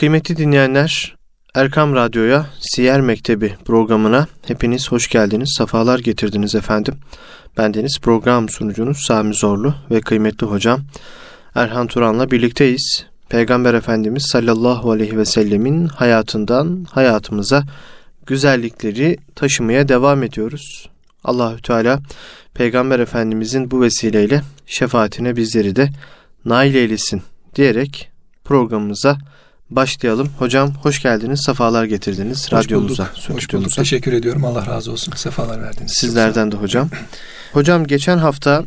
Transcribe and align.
Kıymetli 0.00 0.36
dinleyenler, 0.36 1.16
Erkam 1.54 1.94
Radyo'ya 1.94 2.46
Siyer 2.60 3.00
Mektebi 3.00 3.54
programına 3.64 4.26
hepiniz 4.46 4.92
hoş 4.92 5.08
geldiniz, 5.08 5.54
sefalar 5.58 5.98
getirdiniz 5.98 6.54
efendim. 6.54 6.94
Bendeniz 7.56 7.98
program 8.02 8.48
sunucunuz 8.48 9.04
Sami 9.06 9.34
Zorlu 9.34 9.74
ve 9.90 10.00
kıymetli 10.00 10.46
hocam 10.46 10.80
Erhan 11.54 11.86
Turan'la 11.86 12.30
birlikteyiz. 12.30 13.06
Peygamber 13.28 13.74
Efendimiz 13.74 14.26
sallallahu 14.26 14.90
aleyhi 14.90 15.18
ve 15.18 15.24
sellemin 15.24 15.86
hayatından 15.86 16.86
hayatımıza 16.90 17.62
güzellikleri 18.26 19.16
taşımaya 19.34 19.88
devam 19.88 20.22
ediyoruz. 20.22 20.88
Allahü 21.24 21.62
Teala 21.62 22.00
Peygamber 22.54 22.98
Efendimizin 22.98 23.70
bu 23.70 23.80
vesileyle 23.80 24.42
şefaatine 24.66 25.36
bizleri 25.36 25.76
de 25.76 25.88
nail 26.44 26.74
eylesin 26.74 27.22
diyerek 27.54 28.10
programımıza 28.44 29.18
başlayalım. 29.70 30.28
Hocam 30.38 30.74
hoş 30.74 31.02
geldiniz, 31.02 31.42
sefalar 31.42 31.84
getirdiniz 31.84 32.52
hoş 32.52 32.64
radyomuza, 32.64 33.02
bulduk. 33.02 33.36
Hoş 33.36 33.52
bulduk. 33.52 33.72
Teşekkür 33.72 34.12
ediyorum. 34.12 34.44
Allah 34.44 34.66
razı 34.66 34.92
olsun. 34.92 35.12
Sefalar 35.16 35.62
verdiniz. 35.62 35.92
Sizlerden 35.92 36.52
de 36.52 36.56
hocam. 36.56 36.88
Hocam 37.52 37.86
geçen 37.86 38.18
hafta 38.18 38.64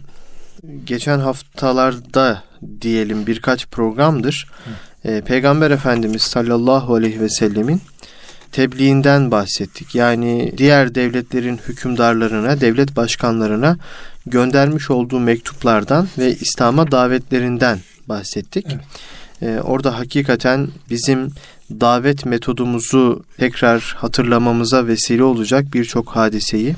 geçen 0.86 1.20
haftalarda 1.20 2.44
diyelim 2.82 3.28
birkaç 3.28 3.68
programdır 3.68 4.48
e, 5.06 5.22
Peygamber 5.22 5.72
Efendimiz 5.72 6.22
sallallahu 6.22 6.96
aleyhi 6.96 7.22
ve 7.22 7.30
sellemin 7.30 7.82
tebliğinden 8.52 9.32
bahsettik. 9.32 9.96
Yani 9.96 10.54
diğer 10.58 10.96
devletlerin 10.96 11.60
hükümdarlarına, 11.68 12.62
devlet 12.62 12.96
başkanlarına 12.96 13.78
göndermiş 14.26 14.92
olduğu 14.92 15.20
mektuplardan 15.20 16.08
ve 16.18 16.36
İslam'a 16.36 16.92
davetlerinden 16.92 17.80
bahsettik. 18.08 18.66
Evet. 18.70 18.80
Ee, 19.44 19.60
orada 19.64 20.00
hakikaten 20.00 20.68
bizim 20.90 21.30
davet 21.72 22.26
metodumuzu 22.26 23.24
tekrar 23.38 23.96
hatırlamamıza 23.98 24.88
vesile 24.88 25.24
olacak 25.24 25.66
birçok 25.74 26.10
hadiseyi 26.10 26.76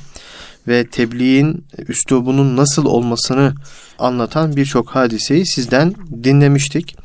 ve 0.68 0.88
tebliğin 0.88 1.66
üslubunun 1.88 2.58
nasıl 2.58 2.86
olmasını 2.86 3.54
anlatan 4.00 4.56
birçok 4.56 4.90
hadiseyi 4.90 5.46
sizden 5.46 5.96
dinlemiştik. 6.24 6.96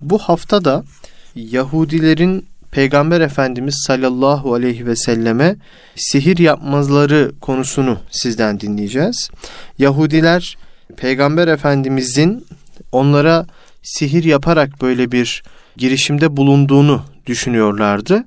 Bu 0.00 0.18
hafta 0.18 0.64
da 0.64 0.84
Yahudilerin 1.34 2.46
Peygamber 2.70 3.20
Efendimiz 3.20 3.74
sallallahu 3.86 4.54
aleyhi 4.54 4.86
ve 4.86 4.96
selleme 4.96 5.56
sihir 5.96 6.38
yapmaları 6.38 7.32
konusunu 7.40 7.98
sizden 8.10 8.60
dinleyeceğiz. 8.60 9.30
Yahudiler 9.78 10.58
Peygamber 10.96 11.48
Efendimizin 11.48 12.46
onlara 12.92 13.46
sihir 13.82 14.24
yaparak 14.24 14.82
böyle 14.82 15.12
bir 15.12 15.42
girişimde 15.76 16.36
bulunduğunu 16.36 17.02
düşünüyorlardı 17.26 18.24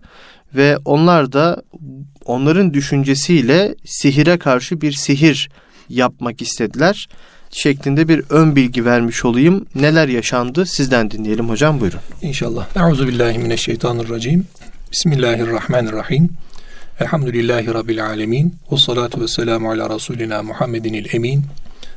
ve 0.55 0.77
onlar 0.85 1.33
da 1.33 1.63
onların 2.25 2.73
düşüncesiyle 2.73 3.75
sihire 3.85 4.37
karşı 4.37 4.81
bir 4.81 4.91
sihir 4.91 5.49
yapmak 5.89 6.41
istediler 6.41 7.07
şeklinde 7.53 8.07
bir 8.07 8.23
ön 8.29 8.55
bilgi 8.55 8.85
vermiş 8.85 9.25
olayım. 9.25 9.65
Neler 9.75 10.07
yaşandı 10.07 10.65
sizden 10.65 11.11
dinleyelim 11.11 11.49
hocam 11.49 11.79
buyurun. 11.79 11.99
İnşallah. 12.21 12.67
Euzu 12.75 13.07
billahi 13.07 13.39
mineşşeytanirracim. 13.39 14.45
Bismillahirrahmanirrahim. 14.91 16.29
Elhamdülillahi 16.99 17.73
rabbil 17.73 18.05
alamin. 18.05 18.55
Ve 18.71 18.77
salatu 18.77 19.21
ve 19.21 19.27
selamu 19.27 19.71
ala 19.71 19.89
rasulina 19.89 20.43
Muhammedinil 20.43 21.15
emin 21.15 21.43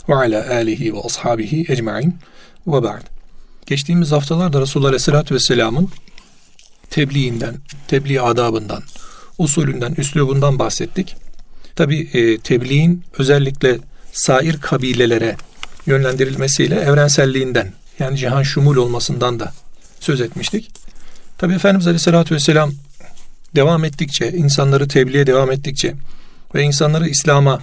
ve 0.08 0.14
ala 0.14 0.50
alihi 0.50 0.94
ve 0.94 0.98
ashabihi 1.00 1.72
ecmaîn. 1.72 2.14
Ve 2.66 2.82
ba'd. 2.82 3.15
Geçtiğimiz 3.66 4.12
haftalarda 4.12 4.60
Resulullah 4.60 4.88
Aleyhisselatü 4.88 5.34
Vesselam'ın 5.34 5.88
tebliğinden, 6.90 7.54
tebliğ 7.88 8.20
adabından, 8.20 8.82
usulünden, 9.38 9.94
üslubundan 9.98 10.58
bahsettik. 10.58 11.16
Tabi 11.76 12.00
e, 12.12 12.38
tebliğin 12.38 13.04
özellikle 13.18 13.78
sair 14.12 14.60
kabilelere 14.60 15.36
yönlendirilmesiyle 15.86 16.74
evrenselliğinden 16.74 17.72
yani 17.98 18.18
cihan 18.18 18.42
şumul 18.42 18.76
olmasından 18.76 19.40
da 19.40 19.52
söz 20.00 20.20
etmiştik. 20.20 20.70
Tabi 21.38 21.54
Efendimiz 21.54 21.86
Aleyhisselatü 21.86 22.34
Vesselam 22.34 22.72
devam 23.54 23.84
ettikçe, 23.84 24.32
insanları 24.32 24.88
tebliğe 24.88 25.26
devam 25.26 25.52
ettikçe 25.52 25.94
ve 26.54 26.62
insanları 26.62 27.08
İslam'a 27.08 27.60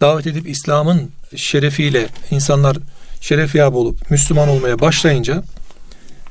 davet 0.00 0.26
edip 0.26 0.48
İslam'ın 0.48 1.10
şerefiyle 1.36 2.08
insanlar 2.30 2.76
şeref 3.22 3.54
yap 3.54 3.74
olup 3.74 4.10
Müslüman 4.10 4.48
olmaya 4.48 4.80
başlayınca 4.80 5.42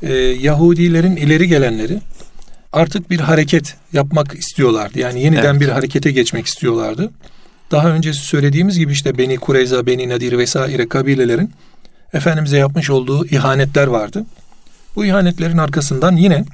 e, 0.02 0.13
Yahudilerin 0.13 1.16
ileri 1.16 1.47
gelenleri 1.47 2.00
artık 2.72 3.09
bir 3.09 3.19
hareket 3.19 3.75
yapmak 3.94 4.34
istiyorlardı. 4.34 5.00
Yani 5.00 5.22
yeniden 5.22 5.51
evet. 5.51 5.62
bir 5.62 5.68
harekete 5.68 6.12
geçmek 6.12 6.46
istiyorlardı. 6.46 7.12
Daha 7.72 7.90
önce 7.90 8.13
söylediğimiz 8.13 8.80
gibi 8.80 8.91
işte 8.91 9.18
Beni 9.18 9.38
Kureyza, 9.38 9.85
Beni 9.85 10.09
Nadir 10.09 10.38
vesaire 10.38 10.90
kabilelerin 10.90 11.51
Efendimiz'e 12.13 12.57
yapmış 12.57 12.90
olduğu 12.90 13.25
ihanetler 13.25 13.88
vardı. 13.88 14.25
Bu 14.96 15.06
ihanetlerin 15.06 15.57
arkasından 15.57 16.16
yine 16.16 16.46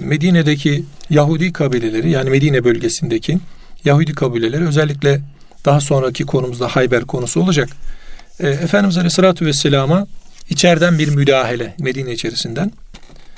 Medine'deki 0.00 0.84
Yahudi 1.10 1.52
kabileleri 1.52 2.10
yani 2.10 2.30
Medine 2.30 2.64
bölgesindeki 2.64 3.38
Yahudi 3.84 4.14
kabileleri 4.14 4.66
özellikle 4.66 5.20
daha 5.64 5.80
sonraki 5.80 6.24
konumuzda 6.24 6.68
Hayber 6.68 7.04
konusu 7.04 7.40
olacak. 7.40 7.68
E, 8.40 8.48
Efendimiz 8.48 8.96
Aleyhisselatü 8.96 9.46
Vesselam'a 9.46 10.06
içeriden 10.50 10.98
bir 10.98 11.08
müdahale 11.08 11.74
Medine 11.78 12.12
içerisinden 12.12 12.72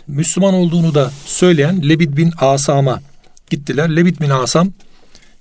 Müslüman 0.06 0.54
olduğunu 0.54 0.94
da 0.94 1.10
söyleyen 1.26 1.88
Lebid 1.88 2.16
bin 2.16 2.32
Asam'a 2.38 3.00
gittiler. 3.50 3.96
Lebid 3.96 4.20
bin 4.20 4.30
Asam 4.30 4.72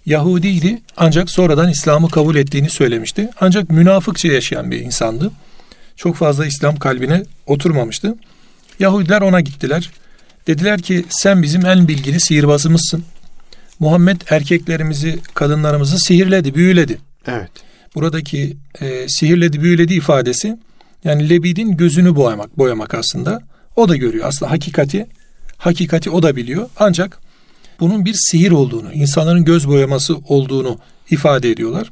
Yahudiydi 0.05 0.81
ancak 0.97 1.29
sonradan 1.29 1.69
İslam'ı 1.69 2.09
kabul 2.09 2.35
ettiğini 2.35 2.69
söylemişti. 2.69 3.29
Ancak 3.41 3.69
münafıkça 3.69 4.27
yaşayan 4.27 4.71
bir 4.71 4.79
insandı. 4.79 5.31
Çok 5.95 6.15
fazla 6.15 6.45
İslam 6.45 6.75
kalbine 6.75 7.23
oturmamıştı. 7.45 8.15
Yahudiler 8.79 9.21
ona 9.21 9.41
gittiler. 9.41 9.89
Dediler 10.47 10.81
ki 10.81 11.05
sen 11.09 11.43
bizim 11.43 11.65
en 11.65 11.87
bilgili 11.87 12.19
sihirbazımızsın. 12.19 13.03
Muhammed 13.79 14.21
erkeklerimizi, 14.29 15.19
kadınlarımızı 15.33 15.99
sihirledi, 15.99 16.55
büyüledi. 16.55 16.97
Evet. 17.27 17.49
Buradaki 17.95 18.57
e, 18.81 19.09
sihirledi, 19.09 19.61
büyüledi 19.61 19.93
ifadesi 19.93 20.57
yani 21.03 21.29
Lebid'in 21.29 21.77
gözünü 21.77 22.15
boyamak, 22.15 22.57
boyamak 22.57 22.93
aslında. 22.93 23.41
O 23.75 23.89
da 23.89 23.95
görüyor 23.95 24.27
aslında 24.27 24.51
hakikati. 24.51 25.07
Hakikati 25.57 26.09
o 26.09 26.23
da 26.23 26.35
biliyor. 26.35 26.69
Ancak 26.79 27.19
bunun 27.79 28.05
bir 28.05 28.13
sihir 28.13 28.51
olduğunu, 28.51 28.93
insanların 28.93 29.45
göz 29.45 29.67
boyaması 29.67 30.17
olduğunu 30.17 30.79
ifade 31.09 31.49
ediyorlar. 31.49 31.91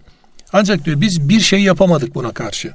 Ancak 0.53 0.86
diyor 0.86 1.02
biz 1.02 1.30
bir 1.30 1.40
şey 1.40 1.59
yapamadık 1.59 2.16
buna 2.16 2.31
karşı. 2.31 2.74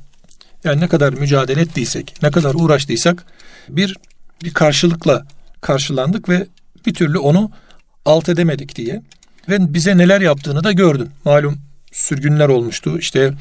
Yani 0.64 0.80
ne 0.80 0.88
kadar 0.88 1.12
mücadele 1.12 1.60
ettiysek, 1.60 2.14
ne 2.22 2.30
kadar 2.30 2.54
uğraştıysak 2.54 3.24
bir 3.68 3.96
bir 4.44 4.54
karşılıkla 4.54 5.26
karşılandık 5.60 6.28
ve 6.28 6.46
bir 6.86 6.94
türlü 6.94 7.18
onu 7.18 7.50
alt 8.04 8.28
edemedik 8.28 8.76
diye. 8.76 9.02
Ve 9.48 9.74
bize 9.74 9.98
neler 9.98 10.20
yaptığını 10.20 10.64
da 10.64 10.72
gördün. 10.72 11.10
Malum 11.24 11.58
sürgünler 11.92 12.48
olmuştu. 12.48 12.98
İşte 12.98 13.32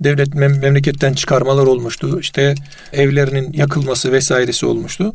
devlet 0.00 0.28
mem- 0.28 0.58
memleketten 0.58 1.12
çıkarmalar 1.12 1.66
olmuştu. 1.66 2.20
İşte 2.20 2.54
evlerinin 2.92 3.52
yakılması 3.52 4.12
vesairesi 4.12 4.66
olmuştu. 4.66 5.14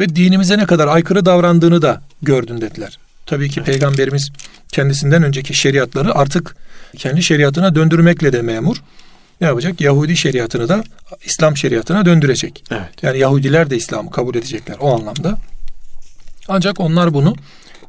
Ve 0.00 0.16
dinimize 0.16 0.58
ne 0.58 0.66
kadar 0.66 0.88
aykırı 0.88 1.24
davrandığını 1.24 1.82
da 1.82 2.02
gördün 2.22 2.60
dediler. 2.60 2.98
Tabii 3.26 3.50
ki 3.50 3.62
peygamberimiz 3.62 4.30
kendisinden 4.68 5.22
önceki 5.22 5.54
şeriatları 5.54 6.14
artık 6.14 6.56
kendi 6.96 7.22
şeriatına 7.22 7.74
döndürmekle 7.74 8.32
de 8.32 8.42
memur. 8.42 8.76
Ne 9.40 9.46
yapacak? 9.46 9.80
Yahudi 9.80 10.16
şeriatını 10.16 10.68
da 10.68 10.84
İslam 11.24 11.56
şeriatına 11.56 12.04
döndürecek. 12.04 12.64
Evet. 12.70 13.02
Yani 13.02 13.18
Yahudiler 13.18 13.70
de 13.70 13.76
İslam'ı 13.76 14.10
kabul 14.10 14.34
edecekler 14.34 14.76
o 14.80 14.94
anlamda. 14.94 15.38
Ancak 16.48 16.80
onlar 16.80 17.14
bunu 17.14 17.34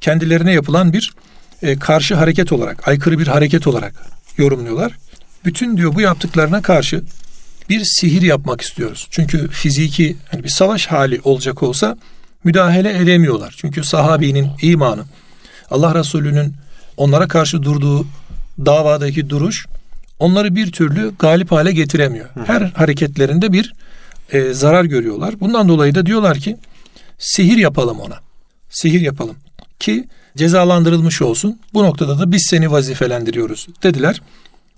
kendilerine 0.02 0.54
yapılan 0.54 0.94
bir 0.94 1.14
e, 1.62 1.80
karşı 1.80 2.16
hareket 2.16 2.52
olarak, 2.52 2.88
aykırı 2.88 3.20
bir 3.20 3.28
hareket 3.28 3.68
olarak 3.68 3.94
yorumluyorlar. 4.38 4.98
Bütün 5.46 5.78
diyor 5.78 5.96
bu 5.96 6.02
yaptıklarına 6.02 6.62
karşı 6.62 7.04
bir 7.70 7.84
sihir 7.86 8.22
yapmak 8.22 8.62
istiyoruz. 8.62 9.08
Çünkü 9.12 9.48
fiziki 9.48 10.18
yani 10.34 10.44
bir 10.44 10.50
savaş 10.50 10.88
hali 10.88 11.22
olacak 11.24 11.64
olsa 11.64 11.98
müdahale 12.44 12.98
edemiyorlar. 12.98 13.56
Çünkü 13.58 13.84
sahabinin 13.84 14.50
imanı, 14.62 15.04
Allah 15.70 15.96
Resulü'nün 15.96 16.54
onlara 16.98 17.28
karşı 17.28 17.64
durduğu 17.64 18.08
davadaki 18.66 19.30
duruş 19.30 19.66
onları 20.20 20.56
bir 20.56 20.72
türlü 20.72 21.12
galip 21.20 21.52
hale 21.52 21.72
getiremiyor. 21.72 22.30
Her 22.46 22.62
hareketlerinde 22.62 23.54
bir 23.54 23.74
e, 24.32 24.54
zarar 24.54 24.84
görüyorlar. 24.84 25.40
Bundan 25.40 25.70
dolayı 25.70 25.96
da 25.96 26.06
diyorlar 26.06 26.38
ki 26.38 26.58
sihir 27.20 27.58
yapalım 27.58 28.00
ona. 28.00 28.20
Sihir 28.70 29.02
yapalım 29.02 29.36
ki 29.80 30.08
cezalandırılmış 30.38 31.22
olsun. 31.22 31.60
Bu 31.74 31.84
noktada 31.84 32.20
da 32.20 32.32
biz 32.32 32.46
seni 32.50 32.72
vazifelendiriyoruz 32.72 33.68
dediler. 33.84 34.22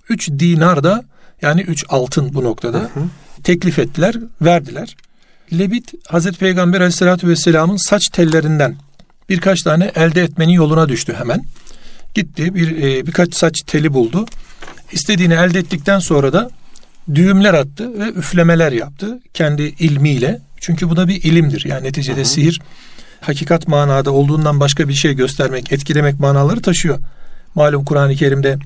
Üç 0.08 0.30
dinar 0.30 0.84
da 0.84 1.04
yani 1.42 1.60
üç 1.60 1.84
altın 1.88 2.34
bu 2.34 2.44
noktada 2.44 2.78
hı 2.78 2.82
hı. 2.84 3.04
teklif 3.42 3.78
ettiler, 3.78 4.14
verdiler. 4.42 4.96
Lebit 5.52 5.92
Hazreti 6.08 6.38
Peygamber 6.38 6.80
Aleyhisselatü 6.80 7.28
Vesselam'ın 7.28 7.76
saç 7.76 8.08
tellerinden 8.08 8.76
birkaç 9.28 9.62
tane 9.62 9.92
elde 9.94 10.22
etmenin 10.22 10.52
yoluna 10.52 10.88
düştü 10.88 11.14
hemen. 11.18 11.44
Gitti 12.14 12.54
bir 12.54 12.82
e, 12.82 13.06
birkaç 13.06 13.34
saç 13.34 13.62
teli 13.66 13.94
buldu. 13.94 14.26
İstediğini 14.92 15.34
elde 15.34 15.58
ettikten 15.58 15.98
sonra 15.98 16.32
da 16.32 16.50
düğümler 17.14 17.54
attı 17.54 17.98
ve 17.98 18.08
üflemeler 18.08 18.72
yaptı 18.72 19.20
kendi 19.34 19.62
ilmiyle. 19.62 20.40
Çünkü 20.60 20.90
bu 20.90 20.96
da 20.96 21.08
bir 21.08 21.22
ilimdir. 21.22 21.64
Yani 21.64 21.84
neticede 21.86 22.16
hı 22.16 22.20
hı. 22.20 22.28
sihir 22.28 22.60
hakikat 23.28 23.68
manada 23.68 24.10
olduğundan 24.12 24.60
başka 24.60 24.88
bir 24.88 24.94
şey 24.94 25.14
göstermek, 25.14 25.72
etkilemek 25.72 26.20
manaları 26.20 26.62
taşıyor. 26.62 26.98
Malum 27.54 27.84
Kur'an-ı 27.84 28.14
Kerim'de 28.14 28.58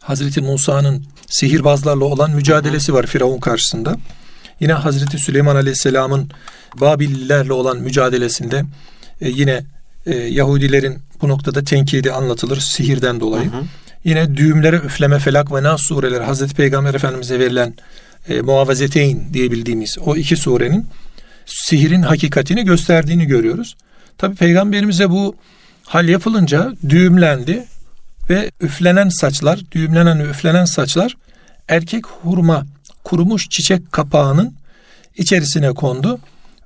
Hazreti 0.00 0.40
Musa'nın 0.40 1.04
sihirbazlarla 1.26 2.04
olan 2.04 2.30
mücadelesi 2.30 2.94
var 2.94 3.06
Firavun 3.06 3.40
karşısında. 3.40 3.96
Yine 4.60 4.72
Hazreti 4.72 5.18
Süleyman 5.18 5.56
Aleyhisselam'ın 5.56 6.30
Babillilerle 6.80 7.52
olan 7.52 7.78
mücadelesinde 7.78 8.64
e, 9.20 9.28
yine 9.28 9.64
e, 10.06 10.14
Yahudilerin 10.16 10.98
bu 11.22 11.28
noktada 11.28 11.64
tenkidi 11.64 12.12
anlatılır 12.12 12.60
sihirden 12.60 13.20
dolayı. 13.20 13.52
Hı 13.52 13.56
hı. 13.56 13.62
Yine 14.04 14.36
düğümlere 14.36 14.76
üfleme 14.76 15.18
felak 15.18 15.52
ve 15.52 15.62
nas 15.62 15.80
sureleri 15.80 16.24
Hazreti 16.24 16.54
Peygamber 16.54 16.94
Efendimiz'e 16.94 17.38
verilen 17.38 17.74
e, 18.28 18.40
muavazeteyn 18.40 19.20
diye 19.32 19.50
bildiğimiz 19.50 19.98
o 20.06 20.16
iki 20.16 20.36
surenin 20.36 20.86
sihirin 21.50 22.02
hakikatini 22.02 22.64
gösterdiğini 22.64 23.26
görüyoruz. 23.26 23.76
Tabi 24.18 24.34
peygamberimize 24.34 25.10
bu 25.10 25.36
hal 25.84 26.08
yapılınca 26.08 26.72
düğümlendi 26.88 27.64
ve 28.30 28.50
üflenen 28.60 29.08
saçlar, 29.08 29.60
düğümlenen 29.72 30.18
ve 30.24 30.30
üflenen 30.30 30.64
saçlar 30.64 31.16
erkek 31.68 32.06
hurma 32.06 32.66
kurumuş 33.04 33.48
çiçek 33.48 33.92
kapağının 33.92 34.54
içerisine 35.16 35.72
kondu 35.72 36.18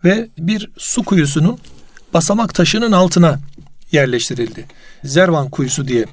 ve 0.05 0.29
bir 0.39 0.71
su 0.79 1.03
kuyusunun 1.03 1.59
basamak 2.15 2.55
taşının 2.55 2.93
altına 2.93 3.39
yerleştirildi. 3.93 4.65
Zervan 5.05 5.49
kuyusu 5.49 5.89
diye 5.89 6.05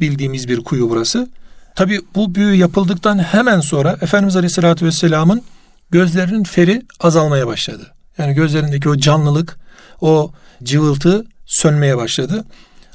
bildiğimiz 0.00 0.48
bir 0.48 0.60
kuyu 0.64 0.90
burası. 0.90 1.28
Tabi 1.74 2.00
bu 2.14 2.34
büyü 2.34 2.54
yapıldıktan 2.54 3.18
hemen 3.18 3.60
sonra 3.60 3.98
Efendimiz 4.00 4.36
Aleyhisselatü 4.36 4.86
Vesselam'ın 4.86 5.42
gözlerinin 5.90 6.44
feri 6.44 6.82
azalmaya 7.00 7.46
başladı. 7.46 7.94
Yani 8.20 8.34
gözlerindeki 8.34 8.88
o 8.88 8.96
canlılık, 8.96 9.58
o 10.00 10.30
cıvıltı 10.62 11.24
sönmeye 11.46 11.96
başladı. 11.96 12.44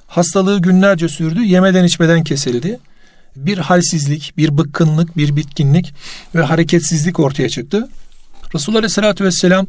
Hastalığı 0.07 0.61
günlerce 0.61 1.09
sürdü, 1.09 1.43
yemeden 1.43 1.83
içmeden 1.83 2.23
kesildi. 2.23 2.79
Bir 3.35 3.57
halsizlik, 3.57 4.33
bir 4.37 4.57
bıkkınlık, 4.57 5.17
bir 5.17 5.35
bitkinlik 5.35 5.93
ve 6.35 6.41
hareketsizlik 6.41 7.19
ortaya 7.19 7.49
çıktı. 7.49 7.89
Resulullah 8.55 8.79
Aleyhisselatü 8.79 9.23
Vesselam 9.23 9.67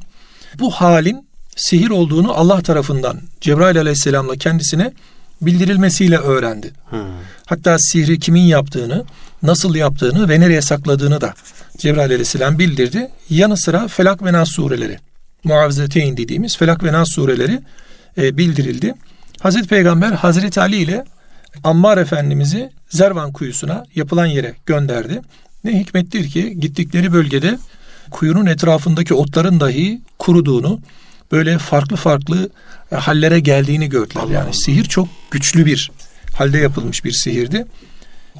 bu 0.58 0.70
halin 0.70 1.26
sihir 1.56 1.90
olduğunu 1.90 2.32
Allah 2.32 2.62
tarafından 2.62 3.20
Cebrail 3.40 3.78
Aleyhisselam'la 3.78 4.36
kendisine 4.36 4.92
bildirilmesiyle 5.40 6.18
öğrendi. 6.18 6.72
Hmm. 6.90 6.98
Hatta 7.46 7.78
sihri 7.78 8.18
kimin 8.18 8.42
yaptığını, 8.42 9.04
nasıl 9.42 9.74
yaptığını 9.74 10.28
ve 10.28 10.40
nereye 10.40 10.62
sakladığını 10.62 11.20
da 11.20 11.34
Cebrail 11.78 12.10
Aleyhisselam 12.10 12.58
bildirdi. 12.58 13.10
Yanı 13.30 13.56
sıra 13.56 13.88
Felak 13.88 14.24
ve 14.24 14.32
Nas 14.32 14.48
sureleri, 14.48 14.98
Muavzeteyn 15.46 16.16
dediğimiz 16.16 16.56
Felak 16.56 16.84
ve 16.84 16.92
Nas 16.92 17.08
sureleri 17.08 17.60
e, 18.18 18.36
bildirildi. 18.38 18.94
Hazreti 19.40 19.68
Peygamber 19.68 20.12
Hazreti 20.12 20.60
Ali 20.60 20.76
ile 20.76 21.04
Ammar 21.64 21.98
Efendimiz'i 21.98 22.70
Zervan 22.88 23.32
kuyusuna 23.32 23.84
yapılan 23.94 24.26
yere 24.26 24.54
gönderdi. 24.66 25.20
Ne 25.64 25.80
hikmettir 25.80 26.30
ki 26.30 26.60
gittikleri 26.60 27.12
bölgede 27.12 27.58
kuyunun 28.10 28.46
etrafındaki 28.46 29.14
otların 29.14 29.60
dahi 29.60 30.00
kuruduğunu, 30.18 30.80
böyle 31.32 31.58
farklı 31.58 31.96
farklı 31.96 32.50
e, 32.92 32.96
hallere 32.96 33.40
geldiğini 33.40 33.88
gördüler. 33.88 34.22
Allah 34.22 34.32
yani 34.32 34.54
sihir 34.54 34.84
çok 34.84 35.08
güçlü 35.30 35.66
bir 35.66 35.90
halde 36.34 36.58
yapılmış 36.58 37.04
bir 37.04 37.12
sihirdi. 37.12 37.66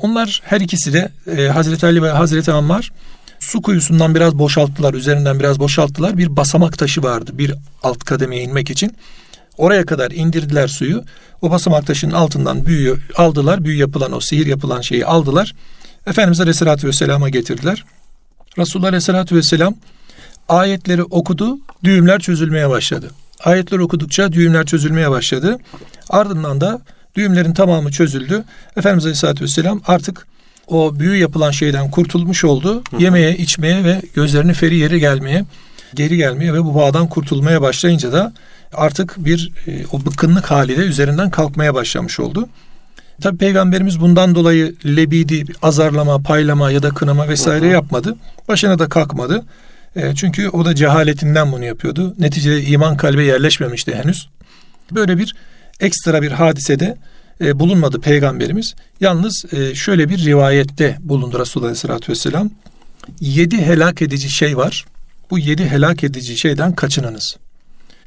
Onlar 0.03 0.43
her 0.45 0.61
ikisi 0.61 0.93
de 0.93 1.09
e, 1.37 1.49
Hazreti 1.49 1.87
Ali 1.87 2.03
ve 2.03 2.11
Hazreti 2.11 2.53
Ammar 2.53 2.93
su 3.41 3.63
kuyusundan 3.63 4.15
biraz 4.15 4.39
boşalttılar, 4.39 4.95
üzerinden 4.95 5.41
biraz 5.41 5.59
boşalttılar. 5.59 6.19
Bir 6.19 6.37
basamak 6.37 6.79
taşı 6.79 7.03
vardı 7.03 7.31
bir 7.35 7.55
alt 7.83 8.05
kademeye 8.05 8.43
inmek 8.43 8.71
için. 8.71 8.97
Oraya 9.59 9.87
kadar 9.87 10.11
indirdiler 10.11 10.69
suyu. 10.69 11.05
O 11.43 11.51
basamak 11.51 11.87
taşının 11.87 12.13
altından 12.13 12.67
büyü 12.67 12.99
aldılar. 13.17 13.65
Büyü 13.65 13.77
yapılan 13.77 14.13
o 14.13 14.21
sihir 14.21 14.47
yapılan 14.47 14.81
şeyi 14.81 15.07
aldılar. 15.07 15.55
Efendimiz 16.07 16.41
Aleyhisselatü 16.41 16.87
Vesselam'a 16.87 17.29
getirdiler. 17.29 17.85
Resulullah 18.59 18.89
Aleyhisselatü 18.89 19.37
Vesselam 19.37 19.75
ayetleri 20.49 21.03
okudu. 21.03 21.59
Düğümler 21.85 22.21
çözülmeye 22.21 22.71
başladı. 22.71 23.11
Ayetler 23.45 23.79
okudukça 23.79 24.33
düğümler 24.33 24.67
çözülmeye 24.67 25.11
başladı. 25.11 25.59
Ardından 26.11 26.61
da 26.61 26.81
düğümlerin 27.15 27.55
tamamı 27.55 27.91
çözüldü. 27.91 28.45
Efendimiz 28.77 29.05
Aleyhisselatü 29.05 29.45
Vesselam 29.45 29.81
artık 29.87 30.27
o 30.67 30.99
büyü 30.99 31.17
yapılan 31.17 31.51
şeyden 31.51 31.91
kurtulmuş 31.91 32.45
oldu. 32.45 32.83
Hı. 32.91 33.03
Yemeye, 33.03 33.37
içmeye 33.37 33.85
ve 33.85 34.03
gözlerini 34.15 34.55
feri 34.55 34.77
yeri 34.77 35.01
gelmeye, 35.01 35.45
geri 35.95 36.17
gelmeye 36.17 36.53
ve 36.53 36.65
bu 36.65 36.75
bağdan 36.75 37.09
kurtulmaya 37.09 37.63
başlayınca 37.63 38.13
da 38.13 38.33
artık 38.73 39.25
bir 39.25 39.53
e, 39.67 39.87
o 39.93 40.07
bıkkınlık 40.07 40.51
hali 40.51 40.77
de 40.77 40.81
üzerinden 40.81 41.31
kalkmaya 41.31 41.75
başlamış 41.75 42.21
oldu. 42.21 42.49
Tabi 43.21 43.39
peygamberimiz 43.39 44.01
bundan 44.01 44.35
dolayı 44.35 44.75
lebidi, 44.85 45.45
azarlama, 45.63 46.19
paylama 46.19 46.71
ya 46.71 46.83
da 46.83 46.89
kınama 46.89 47.29
vesaire 47.29 47.67
yapmadı. 47.67 48.17
Başına 48.49 48.79
da 48.79 48.89
kalkmadı. 48.89 49.45
E, 49.97 50.15
çünkü 50.15 50.49
o 50.49 50.65
da 50.65 50.75
cehaletinden 50.75 51.53
bunu 51.53 51.65
yapıyordu. 51.65 52.15
Neticede 52.19 52.63
iman 52.63 52.97
kalbe 52.97 53.25
yerleşmemişti 53.25 53.95
henüz. 53.95 54.29
Böyle 54.93 55.19
bir 55.19 55.35
ekstra 55.81 56.23
bir 56.23 56.31
hadisede 56.31 56.97
e, 57.41 57.59
bulunmadı 57.59 58.01
peygamberimiz. 58.01 58.75
Yalnız 59.01 59.45
e, 59.53 59.75
şöyle 59.75 60.09
bir 60.09 60.25
rivayette 60.25 60.99
bulundu 61.01 61.39
Resulullah 61.39 61.69
Aleyhisselatü 61.69 62.13
Vesselam. 62.13 62.51
Yedi 63.21 63.57
helak 63.57 64.03
edici 64.03 64.31
şey 64.31 64.57
var. 64.57 64.85
Bu 65.31 65.39
yedi 65.39 65.65
helak 65.65 66.05
edici 66.05 66.39
şeyden 66.39 66.75
kaçınınız. 66.75 67.37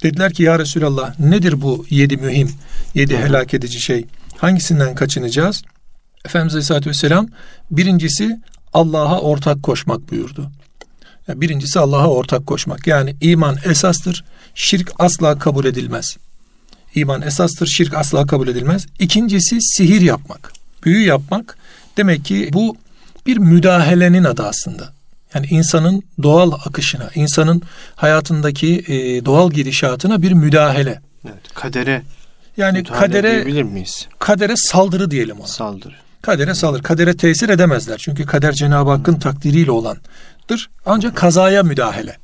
Dediler 0.04 0.34
ki 0.34 0.44
ya 0.44 0.60
Resulallah 0.60 1.20
nedir 1.20 1.62
bu 1.62 1.86
yedi 1.90 2.18
mühim, 2.18 2.52
yedi 2.94 3.18
helak 3.18 3.54
edici 3.54 3.80
şey? 3.80 4.06
Hangisinden 4.38 4.96
kaçınacağız? 4.96 5.64
Efendimiz 6.26 6.54
Aleyhisselatü 6.54 6.90
Vesselam 6.90 7.28
birincisi 7.72 8.40
Allah'a 8.74 9.20
ortak 9.20 9.64
koşmak 9.64 10.12
buyurdu. 10.12 10.52
Birincisi 11.30 11.80
Allah'a 11.80 12.08
ortak 12.08 12.48
koşmak. 12.48 12.88
Yani 12.88 13.16
iman 13.22 13.58
esastır, 13.66 14.26
şirk 14.56 14.92
asla 15.00 15.40
kabul 15.40 15.66
edilmez. 15.66 16.18
İman 16.96 17.22
esastır, 17.22 17.68
şirk 17.68 17.94
asla 17.94 18.26
kabul 18.26 18.48
edilmez. 18.48 18.86
İkincisi 19.00 19.62
sihir 19.62 20.02
yapmak, 20.02 20.54
büyü 20.84 21.06
yapmak. 21.06 21.58
Demek 21.98 22.26
ki 22.26 22.50
bu 22.54 22.78
bir 23.26 23.38
müdahalenin 23.38 24.24
adı 24.24 24.44
aslında. 24.44 24.94
Yani 25.34 25.48
insanın 25.50 26.04
doğal 26.24 26.52
akışına, 26.66 27.10
insanın 27.16 27.62
hayatındaki 27.96 28.84
e, 28.88 29.26
doğal 29.26 29.52
gidişatına 29.52 30.22
bir 30.22 30.32
müdahale. 30.32 31.02
Evet, 31.26 31.54
kadere 31.54 32.02
yani 32.58 32.84
kadere 32.84 33.32
diyebilir 33.32 33.64
miyiz? 33.64 34.08
Kadere 34.20 34.54
saldırı 34.56 35.12
diyelim 35.12 35.40
ona. 35.40 35.48
Saldırı. 35.48 35.94
Kadere 36.22 36.56
saldırı. 36.56 36.84
Kadere 36.84 37.18
tesir 37.18 37.50
edemezler. 37.50 37.98
Çünkü 37.98 38.26
kader 38.26 38.54
Cenab-ı 38.54 38.90
Hakk'ın 38.90 39.16
takdiriyle 39.16 39.72
olandır. 39.72 40.70
Ancak 40.86 41.16
kazaya 41.16 41.64
müdahale. 41.64 42.18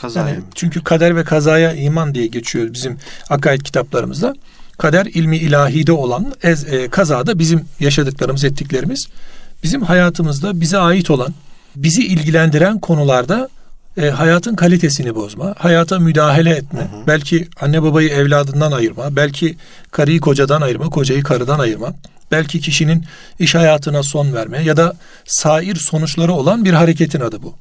Kazaya. 0.00 0.28
Yani 0.28 0.40
çünkü 0.54 0.84
kader 0.84 1.16
ve 1.16 1.24
kazaya 1.24 1.74
iman 1.74 2.14
diye 2.14 2.26
geçiyor 2.26 2.72
bizim 2.72 2.98
akaid 3.30 3.60
kitaplarımızda. 3.60 4.34
Kader 4.78 5.06
ilmi 5.06 5.36
ilahide 5.36 5.92
olan 5.92 6.34
ez, 6.42 6.72
e, 6.72 6.88
kazada 6.88 7.38
bizim 7.38 7.64
yaşadıklarımız, 7.80 8.44
ettiklerimiz 8.44 9.08
bizim 9.62 9.82
hayatımızda 9.82 10.60
bize 10.60 10.78
ait 10.78 11.10
olan, 11.10 11.34
bizi 11.76 12.06
ilgilendiren 12.06 12.78
konularda 12.78 13.48
e, 13.96 14.10
hayatın 14.10 14.54
kalitesini 14.54 15.14
bozma, 15.14 15.54
hayata 15.58 15.98
müdahale 15.98 16.50
etme, 16.50 16.80
hı 16.80 16.84
hı. 16.84 17.06
belki 17.06 17.48
anne 17.60 17.82
babayı 17.82 18.08
evladından 18.08 18.72
ayırma, 18.72 19.16
belki 19.16 19.56
karıyı 19.90 20.20
kocadan 20.20 20.60
ayırma, 20.60 20.90
kocayı 20.90 21.22
karıdan 21.22 21.58
ayırma, 21.58 21.94
belki 22.30 22.60
kişinin 22.60 23.04
iş 23.38 23.54
hayatına 23.54 24.02
son 24.02 24.32
verme 24.32 24.62
ya 24.62 24.76
da 24.76 24.96
sair 25.24 25.76
sonuçları 25.76 26.32
olan 26.32 26.64
bir 26.64 26.72
hareketin 26.72 27.20
adı 27.20 27.42
bu. 27.42 27.54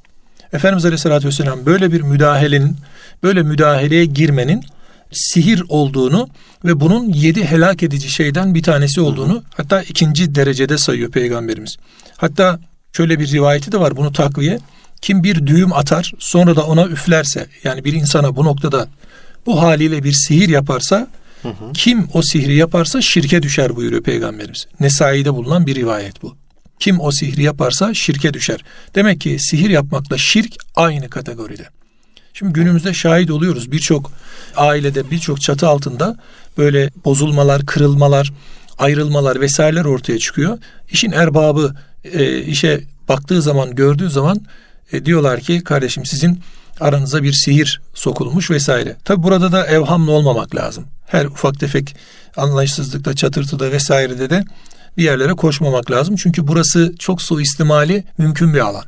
Efendimiz 0.53 0.85
Aleyhisselatü 0.85 1.27
Vesselam 1.27 1.65
böyle 1.65 1.91
bir 1.91 2.01
müdahalenin, 2.01 2.77
böyle 3.23 3.43
müdahaleye 3.43 4.05
girmenin 4.05 4.63
sihir 5.11 5.63
olduğunu 5.69 6.29
ve 6.65 6.79
bunun 6.79 7.09
yedi 7.13 7.45
helak 7.45 7.83
edici 7.83 8.09
şeyden 8.09 8.55
bir 8.55 8.63
tanesi 8.63 9.01
olduğunu 9.01 9.43
hatta 9.57 9.81
ikinci 9.81 10.35
derecede 10.35 10.77
sayıyor 10.77 11.11
Peygamberimiz. 11.11 11.77
Hatta 12.17 12.59
şöyle 12.93 13.19
bir 13.19 13.31
rivayeti 13.31 13.71
de 13.71 13.79
var 13.79 13.97
bunu 13.97 14.11
takviye. 14.11 14.59
Kim 15.01 15.23
bir 15.23 15.47
düğüm 15.47 15.73
atar 15.73 16.11
sonra 16.19 16.55
da 16.55 16.65
ona 16.65 16.85
üflerse 16.85 17.47
yani 17.63 17.83
bir 17.83 17.93
insana 17.93 18.35
bu 18.35 18.45
noktada 18.45 18.87
bu 19.45 19.61
haliyle 19.61 20.03
bir 20.03 20.11
sihir 20.11 20.49
yaparsa 20.49 21.07
hı 21.41 21.47
hı. 21.47 21.73
kim 21.73 22.07
o 22.13 22.21
sihri 22.21 22.55
yaparsa 22.55 23.01
şirke 23.01 23.43
düşer 23.43 23.75
buyuruyor 23.75 24.03
Peygamberimiz. 24.03 24.67
Nesai'de 24.79 25.33
bulunan 25.33 25.67
bir 25.67 25.75
rivayet 25.75 26.21
bu. 26.21 26.40
Kim 26.81 26.99
o 26.99 27.11
sihri 27.11 27.43
yaparsa 27.43 27.93
şirke 27.93 28.33
düşer. 28.33 28.63
Demek 28.95 29.21
ki 29.21 29.37
sihir 29.39 29.69
yapmakla 29.69 30.17
şirk 30.17 30.53
aynı 30.75 31.09
kategoride. 31.09 31.65
Şimdi 32.33 32.53
günümüzde 32.53 32.93
şahit 32.93 33.31
oluyoruz 33.31 33.71
birçok 33.71 34.11
ailede 34.55 35.11
birçok 35.11 35.41
çatı 35.41 35.67
altında 35.67 36.17
böyle 36.57 36.89
bozulmalar, 37.05 37.65
kırılmalar, 37.65 38.33
ayrılmalar 38.77 39.41
vesaireler 39.41 39.85
ortaya 39.85 40.19
çıkıyor. 40.19 40.57
İşin 40.91 41.11
erbabı 41.11 41.75
e, 42.03 42.39
işe 42.39 42.83
baktığı 43.09 43.41
zaman, 43.41 43.75
gördüğü 43.75 44.09
zaman 44.09 44.41
e, 44.91 45.05
diyorlar 45.05 45.39
ki 45.39 45.63
kardeşim 45.63 46.05
sizin 46.05 46.39
aranıza 46.79 47.23
bir 47.23 47.33
sihir 47.33 47.81
sokulmuş 47.93 48.51
vesaire. 48.51 48.95
Tabi 49.05 49.23
burada 49.23 49.51
da 49.51 49.67
evhamlı 49.67 50.11
olmamak 50.11 50.55
lazım. 50.55 50.85
Her 51.07 51.25
ufak 51.25 51.59
tefek 51.59 51.95
anlayışsızlıkta, 52.37 53.15
çatırtıda 53.15 53.71
vesairede 53.71 54.29
de 54.29 54.43
bir 54.97 55.03
yerlere 55.03 55.33
koşmamak 55.33 55.91
lazım. 55.91 56.15
Çünkü 56.15 56.47
burası 56.47 56.93
çok 56.99 57.21
suistimali 57.21 58.03
mümkün 58.17 58.53
bir 58.53 58.59
alan. 58.59 58.83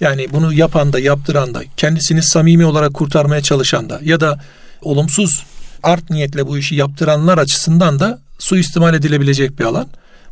Yani 0.00 0.28
bunu 0.32 0.52
yapan 0.52 0.92
da 0.92 1.00
yaptıran 1.00 1.54
da 1.54 1.62
kendisini 1.76 2.22
samimi 2.22 2.64
olarak 2.64 2.94
kurtarmaya 2.94 3.42
çalışan 3.42 3.90
da 3.90 4.00
ya 4.02 4.20
da 4.20 4.40
olumsuz 4.82 5.46
art 5.82 6.10
niyetle 6.10 6.46
bu 6.46 6.58
işi 6.58 6.74
yaptıranlar 6.74 7.38
açısından 7.38 8.00
da 8.00 8.18
suistimal 8.38 8.94
edilebilecek 8.94 9.58
bir 9.58 9.64
alan. 9.64 9.86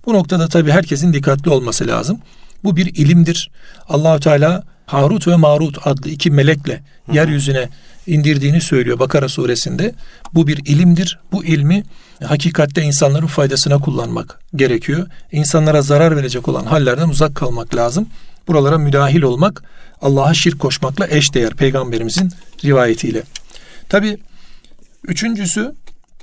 Bu 0.07 0.15
noktada 0.15 0.49
tabii 0.49 0.71
herkesin 0.71 1.13
dikkatli 1.13 1.51
olması 1.51 1.87
lazım. 1.87 2.19
Bu 2.65 2.77
bir 2.77 2.87
ilimdir. 2.87 3.51
Allahü 3.89 4.21
Teala 4.21 4.63
Harut 4.87 5.29
ve 5.29 5.37
Marut 5.37 5.87
adlı 5.87 6.11
iki 6.11 6.31
melekle 6.31 6.83
yeryüzüne 7.13 7.69
indirdiğini 8.07 8.61
söylüyor 8.61 8.99
Bakara 8.99 9.29
suresinde. 9.29 9.95
Bu 10.35 10.47
bir 10.47 10.57
ilimdir. 10.67 11.19
Bu 11.33 11.45
ilmi 11.45 11.85
hakikatte 12.25 12.83
insanların 12.83 13.27
faydasına 13.27 13.79
kullanmak 13.79 14.41
gerekiyor. 14.57 15.07
İnsanlara 15.33 15.83
zarar 15.83 16.17
verecek 16.17 16.49
olan 16.49 16.65
hallerden 16.65 17.09
uzak 17.09 17.35
kalmak 17.35 17.75
lazım. 17.75 18.07
Buralara 18.49 18.79
müdahil 18.79 19.23
olmak 19.23 19.63
Allah'a 20.03 20.35
şirk 20.35 20.59
koşmakla 20.59 21.07
eşdeğer 21.09 21.55
peygamberimizin 21.55 22.33
rivayetiyle. 22.65 23.23
Tabi 23.89 24.19
üçüncüsü 25.09 25.75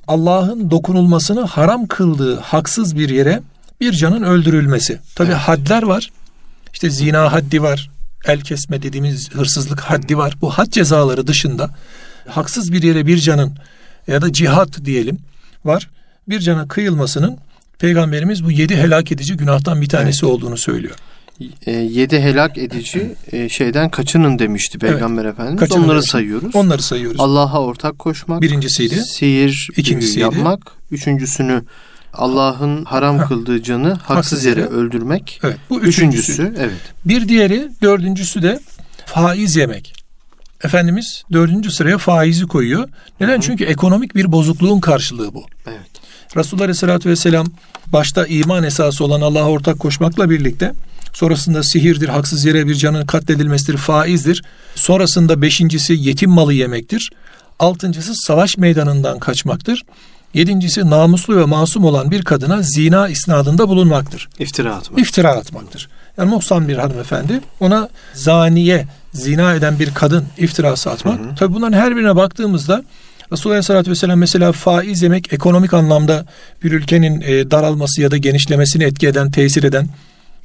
Allah'ın 0.07 0.71
dokunulmasını 0.71 1.41
haram 1.41 1.87
kıldığı 1.87 2.39
haksız 2.39 2.97
bir 2.97 3.09
yere 3.09 3.41
bir 3.81 3.91
canın 3.91 4.23
öldürülmesi. 4.23 4.99
Tabi 5.15 5.27
evet. 5.27 5.37
hadler 5.37 5.83
var. 5.83 6.11
İşte 6.73 6.89
zina 6.89 7.33
haddi 7.33 7.61
var. 7.61 7.89
El 8.25 8.41
kesme 8.41 8.81
dediğimiz 8.81 9.31
hırsızlık 9.31 9.79
haddi 9.79 10.17
var. 10.17 10.37
Bu 10.41 10.49
had 10.49 10.67
cezaları 10.67 11.27
dışında 11.27 11.69
haksız 12.27 12.73
bir 12.73 12.83
yere 12.83 13.07
bir 13.07 13.17
canın 13.17 13.53
ya 14.07 14.21
da 14.21 14.33
cihat 14.33 14.85
diyelim 14.85 15.19
var. 15.65 15.89
Bir 16.29 16.39
cana 16.39 16.67
kıyılmasının 16.67 17.37
Peygamberimiz 17.79 18.43
bu 18.43 18.51
yedi 18.51 18.75
helak 18.75 19.11
edici 19.11 19.37
günahtan 19.37 19.81
bir 19.81 19.89
tanesi 19.89 20.25
evet. 20.25 20.35
olduğunu 20.35 20.57
söylüyor. 20.57 20.95
E, 21.65 21.71
yedi 21.71 22.19
helak 22.19 22.57
edici 22.57 23.15
e, 23.31 23.49
şeyden 23.49 23.89
kaçının 23.89 24.39
demişti 24.39 24.79
Peygamber 24.79 25.25
evet. 25.25 25.33
Efendimiz. 25.33 25.59
Kaçının 25.59 25.83
Onları 25.83 25.95
demişti. 25.95 26.11
sayıyoruz. 26.11 26.55
Onları 26.55 26.81
sayıyoruz. 26.81 27.19
Allah'a 27.19 27.61
ortak 27.61 27.99
koşmak. 27.99 28.41
Birincisiydi. 28.41 28.95
Sihir 28.95 29.69
ikincisiydi. 29.77 30.19
yapmak. 30.19 30.59
Üçüncüsünü 30.91 31.63
Allah'ın 32.13 32.85
haram 32.85 33.27
kıldığı 33.27 33.63
canı 33.63 33.89
haksız, 33.89 34.09
haksız 34.09 34.45
yere, 34.45 34.59
yere 34.59 34.69
öldürmek. 34.69 35.39
Evet, 35.43 35.57
bu 35.69 35.81
üçüncüsü. 35.81 36.31
üçüncüsü. 36.33 36.61
Evet. 36.63 36.81
Bir 37.05 37.27
diğeri 37.27 37.69
dördüncüsü 37.81 38.41
de 38.41 38.59
faiz 39.05 39.55
yemek. 39.55 40.00
Efendimiz 40.63 41.23
dördüncü 41.31 41.71
sıraya 41.71 41.97
faizi 41.97 42.47
koyuyor. 42.47 42.89
Neden? 43.19 43.33
Hı-hı. 43.33 43.41
Çünkü 43.41 43.63
ekonomik 43.63 44.15
bir 44.15 44.31
bozukluğun 44.31 44.79
karşılığı 44.79 45.33
bu. 45.33 45.45
Evet. 45.67 45.91
Resulullah 46.37 46.63
Aleyhisselatü 46.63 47.09
Vesselam 47.09 47.47
başta 47.87 48.27
iman 48.27 48.63
esası 48.63 49.03
olan 49.03 49.21
Allah'a 49.21 49.49
ortak 49.49 49.79
koşmakla 49.79 50.29
birlikte 50.29 50.73
sonrasında 51.13 51.63
sihirdir, 51.63 52.09
haksız 52.09 52.45
yere 52.45 52.67
bir 52.67 52.75
canın 52.75 53.05
katledilmesidir, 53.05 53.77
faizdir. 53.77 54.43
Sonrasında 54.75 55.41
beşincisi 55.41 55.93
yetim 55.93 56.31
malı 56.31 56.53
yemektir. 56.53 57.11
Altıncısı 57.59 58.15
savaş 58.15 58.57
meydanından 58.57 59.19
kaçmaktır. 59.19 59.83
Yedincisi 60.33 60.89
namuslu 60.89 61.37
ve 61.37 61.45
masum 61.45 61.85
olan 61.85 62.11
bir 62.11 62.21
kadına 62.23 62.61
zina 62.61 63.09
isnadında 63.09 63.69
bulunmaktır. 63.69 64.29
İftira 64.39 64.75
atmak. 64.75 64.99
İftira 64.99 65.31
atmaktır. 65.31 65.89
Yani 66.17 66.29
muhsan 66.29 66.67
bir 66.67 66.77
hanımefendi 66.77 67.41
ona 67.59 67.89
zaniye, 68.13 68.87
zina 69.13 69.55
eden 69.55 69.79
bir 69.79 69.93
kadın 69.93 70.25
iftirası 70.37 70.91
atmak. 70.91 71.19
Hı 71.19 71.23
hı. 71.23 71.35
Tabi 71.35 71.53
bunların 71.53 71.77
her 71.77 71.95
birine 71.95 72.15
baktığımızda 72.15 72.83
Resulullah 73.31 73.55
Aleyhisselatü 73.55 73.91
Vesselam 73.91 74.19
mesela 74.19 74.51
faiz 74.51 75.01
yemek 75.01 75.33
ekonomik 75.33 75.73
anlamda 75.73 76.25
bir 76.63 76.71
ülkenin 76.71 77.21
e, 77.21 77.51
daralması 77.51 78.01
ya 78.01 78.11
da 78.11 78.17
genişlemesini 78.17 78.83
etki 78.83 79.07
eden, 79.07 79.31
tesir 79.31 79.63
eden 79.63 79.87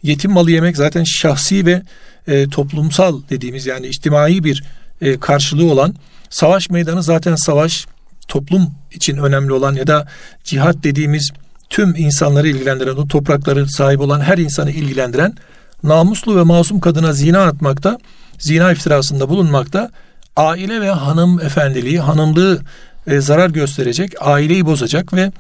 yetim 0.02 0.32
malı 0.32 0.50
yemek 0.50 0.76
zaten 0.76 1.04
şahsi 1.04 1.66
ve 1.66 1.82
e, 2.28 2.48
toplumsal 2.48 3.20
dediğimiz 3.30 3.66
yani 3.66 3.86
içtimai 3.86 4.44
bir 4.44 4.64
e, 5.00 5.20
karşılığı 5.20 5.72
olan 5.72 5.94
savaş 6.30 6.70
meydanı 6.70 7.02
zaten 7.02 7.34
savaş 7.34 7.86
toplum 8.28 8.70
için 8.92 9.16
önemli 9.16 9.52
olan 9.52 9.74
ya 9.74 9.86
da 9.86 10.08
cihat 10.44 10.84
dediğimiz 10.84 11.30
tüm 11.70 11.94
insanları 11.96 12.48
ilgilendiren, 12.48 12.96
o 12.96 13.08
toprakları 13.08 13.68
sahip 13.68 14.00
olan 14.00 14.20
her 14.20 14.38
insanı 14.38 14.70
ilgilendiren 14.70 15.34
namuslu 15.82 16.36
ve 16.36 16.42
masum 16.42 16.80
kadına 16.80 17.12
zina 17.12 17.42
atmakta, 17.42 17.98
zina 18.38 18.72
iftirasında 18.72 19.28
bulunmakta, 19.28 19.90
aile 20.36 20.80
ve 20.80 20.90
hanım 20.90 21.40
efendiliği, 21.40 22.00
hanımlığı 22.00 22.62
e, 23.06 23.20
zarar 23.20 23.50
gösterecek, 23.50 24.12
aileyi 24.20 24.66
bozacak 24.66 25.12
ve 25.12 25.32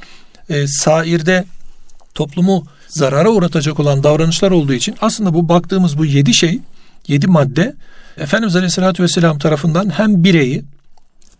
e, 0.48 0.66
sairde 0.66 1.44
toplumu 2.14 2.66
zarara 2.88 3.30
uğratacak 3.30 3.80
olan 3.80 4.02
davranışlar 4.02 4.50
olduğu 4.50 4.72
için 4.72 4.96
aslında 5.00 5.34
bu 5.34 5.48
baktığımız 5.48 5.98
bu 5.98 6.04
yedi 6.04 6.34
şey, 6.34 6.60
yedi 7.08 7.26
madde 7.26 7.74
Efendimiz 8.18 8.56
Aleyhisselatü 8.56 9.02
Vesselam 9.02 9.38
tarafından 9.38 9.90
hem 9.90 10.24
bireyi 10.24 10.64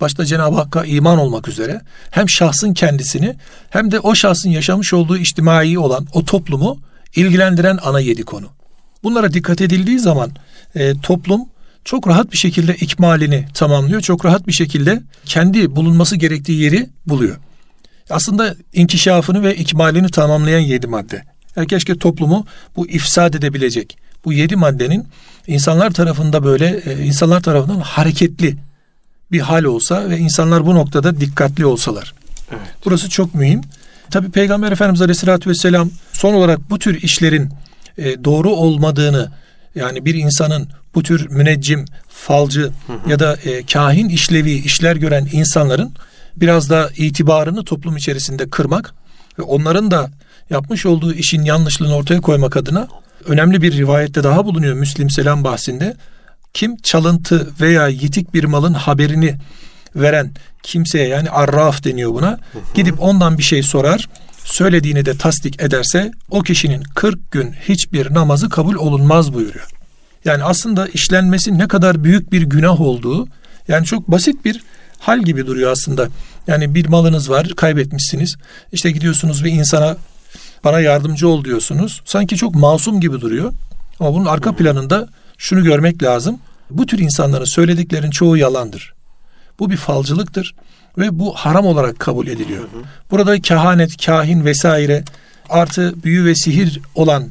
başta 0.00 0.25
Cenab-ı 0.25 0.56
Hakk'a 0.56 0.84
iman 0.84 1.18
olmak 1.18 1.48
üzere 1.48 1.80
hem 2.10 2.28
şahsın 2.28 2.75
kendisini 2.75 3.36
hem 3.70 3.90
de 3.90 4.00
o 4.00 4.14
şahsın 4.14 4.50
yaşamış 4.50 4.92
olduğu 4.92 5.16
içtimai 5.16 5.78
olan 5.78 6.06
o 6.12 6.25
toplumu 6.25 6.78
ilgilendiren 7.16 7.78
ana 7.82 8.00
yedi 8.00 8.22
konu. 8.22 8.46
Bunlara 9.02 9.32
dikkat 9.32 9.60
edildiği 9.60 9.98
zaman 9.98 10.30
e, 10.76 11.00
toplum 11.00 11.40
çok 11.85 12.09
rahat 12.09 12.33
bir 12.33 12.37
şekilde 12.37 12.75
ikmalini 12.75 13.47
tamamlıyor. 13.54 14.00
Çok 14.00 14.25
rahat 14.25 14.47
bir 14.47 14.52
şekilde 14.52 15.02
kendi 15.25 15.76
bulunması 15.76 16.16
gerektiği 16.16 16.61
yeri 16.62 16.88
buluyor. 17.06 17.37
Aslında 18.11 18.54
inkişafını 18.73 19.42
ve 19.42 19.56
ikmalini 19.56 20.11
tamamlayan 20.11 20.59
yedi 20.59 20.87
madde. 20.87 21.23
Yani 21.56 21.66
keşke 21.66 21.99
toplumu 21.99 22.47
bu 22.76 22.88
ifsad 22.88 23.35
edebilecek. 23.35 23.99
Bu 24.25 24.33
yedi 24.33 24.56
maddenin 24.56 25.06
insanlar 25.47 25.90
tarafında 25.90 26.45
böyle 26.45 26.83
e, 26.87 27.04
insanlar 27.04 27.42
tarafından 27.42 27.80
hareketli 27.80 28.56
bir 29.33 29.40
hal 29.40 29.64
olsa 29.64 30.11
ve 30.11 30.18
insanlar 30.18 30.66
bu 30.66 30.75
noktada 30.75 31.21
dikkatli 31.21 31.66
olsalar. 31.66 32.14
Evet. 32.50 32.61
Burası 32.85 33.11
çok 33.11 33.35
mühim. 33.35 33.61
Tabi 34.11 34.30
Peygamber 34.30 34.73
Efendimiz 34.73 35.02
Aleyhisselatü 35.02 35.50
Vesselam 35.50 35.90
son 36.12 36.35
olarak 36.35 36.71
bu 36.71 36.78
tür 36.78 37.02
işlerin 37.02 37.50
e, 37.99 38.25
doğru 38.25 38.50
olmadığını 38.50 39.30
yani 39.76 40.04
bir 40.04 40.14
insanın 40.14 40.68
bu 40.95 41.02
tür 41.02 41.30
müneccim, 41.30 41.85
falcı 42.09 42.62
hı 42.62 42.92
hı. 42.92 43.11
ya 43.11 43.18
da 43.18 43.37
e, 43.37 43.66
kahin 43.66 44.09
işlevi 44.09 44.52
işler 44.52 44.97
gören 44.97 45.28
insanların 45.33 45.92
biraz 46.37 46.71
da 46.71 46.90
itibarını 46.97 47.64
toplum 47.64 47.97
içerisinde 47.97 48.50
kırmak 48.50 48.95
ve 49.38 49.42
onların 49.42 49.90
da 49.90 50.11
yapmış 50.50 50.87
olduğu 50.87 51.12
işin 51.12 51.42
yanlışlığını 51.42 51.95
ortaya 51.95 52.21
koymak 52.21 52.56
adına 52.56 52.88
önemli 53.26 53.62
bir 53.62 53.73
rivayette 53.73 54.25
daha 54.25 54.45
bulunuyor 54.45 54.75
Müslim 54.75 55.11
Selam 55.11 55.45
bahsinde. 55.45 55.97
Kim 56.54 56.76
çalıntı 56.76 57.49
veya 57.61 57.88
yitik 57.88 58.35
bir 58.35 58.45
malın 58.45 58.75
haberini 58.75 59.38
veren 59.97 60.30
kimseye 60.62 61.09
yani 61.09 61.30
arraf 61.30 61.85
deniyor 61.85 62.14
buna. 62.14 62.38
Gidip 62.75 63.02
ondan 63.02 63.38
bir 63.38 63.42
şey 63.42 63.62
sorar. 63.62 64.09
Söylediğini 64.46 65.04
de 65.04 65.16
tasdik 65.16 65.62
ederse 65.62 66.10
o 66.30 66.42
kişinin 66.42 66.82
40 66.82 67.30
gün 67.30 67.52
hiçbir 67.52 68.14
namazı 68.14 68.48
kabul 68.48 68.74
olunmaz 68.74 69.34
buyuruyor. 69.34 69.68
Yani 70.24 70.44
aslında 70.44 70.88
işlenmesi 70.88 71.58
ne 71.58 71.68
kadar 71.68 72.04
büyük 72.04 72.32
bir 72.32 72.42
günah 72.42 72.80
olduğu 72.80 73.28
yani 73.68 73.86
çok 73.86 74.08
basit 74.08 74.44
bir 74.44 74.62
hal 74.98 75.22
gibi 75.22 75.46
duruyor 75.46 75.70
aslında. 75.72 76.08
Yani 76.46 76.74
bir 76.74 76.86
malınız 76.86 77.30
var 77.30 77.48
kaybetmişsiniz. 77.56 78.36
İşte 78.72 78.90
gidiyorsunuz 78.90 79.44
bir 79.44 79.52
insana 79.52 79.96
bana 80.64 80.80
yardımcı 80.80 81.28
ol 81.28 81.44
diyorsunuz. 81.44 82.02
Sanki 82.04 82.36
çok 82.36 82.54
masum 82.54 83.00
gibi 83.00 83.20
duruyor. 83.20 83.52
Ama 84.00 84.14
bunun 84.14 84.26
arka 84.26 84.56
planında 84.56 85.08
şunu 85.38 85.64
görmek 85.64 86.02
lazım. 86.02 86.38
Bu 86.70 86.86
tür 86.86 86.98
insanların 86.98 87.44
söylediklerin 87.44 88.10
çoğu 88.10 88.36
yalandır. 88.36 88.94
Bu 89.58 89.70
bir 89.70 89.76
falcılıktır 89.76 90.54
ve 90.98 91.18
bu 91.18 91.32
haram 91.32 91.66
olarak 91.66 91.98
kabul 91.98 92.26
ediliyor. 92.26 92.64
Burada 93.10 93.40
kehanet, 93.40 94.04
kahin 94.06 94.44
vesaire 94.44 95.04
artı 95.48 96.02
büyü 96.02 96.24
ve 96.24 96.34
sihir 96.34 96.80
olan 96.94 97.28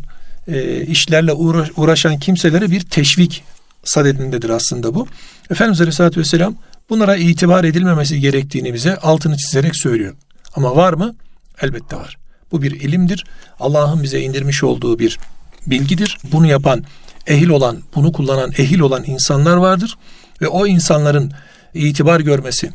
e, 0.47 0.81
işlerle 0.81 1.33
uğraş, 1.33 1.69
uğraşan 1.77 2.19
kimselere 2.19 2.71
bir 2.71 2.81
teşvik 2.81 3.43
sadedindedir 3.83 4.49
aslında 4.49 4.95
bu. 4.95 5.07
Efendimiz 5.51 5.81
Aleyhisselatü 5.81 6.19
Vesselam 6.19 6.55
bunlara 6.89 7.15
itibar 7.15 7.63
edilmemesi 7.63 8.19
gerektiğini 8.19 8.73
bize 8.73 8.97
altını 8.97 9.37
çizerek 9.37 9.75
söylüyor. 9.75 10.13
Ama 10.55 10.75
var 10.75 10.93
mı? 10.93 11.15
Elbette 11.61 11.95
var. 11.95 12.17
Bu 12.51 12.61
bir 12.61 12.71
ilimdir. 12.71 13.25
Allah'ın 13.59 14.03
bize 14.03 14.21
indirmiş 14.21 14.63
olduğu 14.63 14.99
bir 14.99 15.19
bilgidir. 15.67 16.17
Bunu 16.31 16.47
yapan 16.47 16.83
ehil 17.27 17.49
olan, 17.49 17.77
bunu 17.95 18.11
kullanan 18.11 18.51
ehil 18.57 18.79
olan 18.79 19.03
insanlar 19.07 19.57
vardır 19.57 19.97
ve 20.41 20.47
o 20.47 20.67
insanların 20.67 21.31
itibar 21.73 22.19
görmesi 22.19 22.71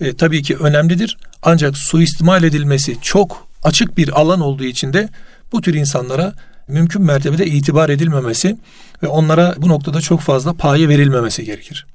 e, 0.00 0.16
tabii 0.16 0.42
ki 0.42 0.56
önemlidir. 0.56 1.16
Ancak 1.42 1.78
suistimal 1.78 2.42
edilmesi 2.42 2.96
çok 3.02 3.48
açık 3.64 3.98
bir 3.98 4.20
alan 4.20 4.40
olduğu 4.40 4.64
için 4.64 4.92
de 4.92 5.08
bu 5.52 5.60
tür 5.60 5.74
insanlara 5.74 6.34
mümkün 6.68 7.02
mertebede 7.02 7.46
itibar 7.46 7.88
edilmemesi 7.88 8.58
ve 9.02 9.06
onlara 9.06 9.54
bu 9.58 9.68
noktada 9.68 10.00
çok 10.00 10.20
fazla 10.20 10.52
paye 10.52 10.88
verilmemesi 10.88 11.44
gerekir. 11.44 11.86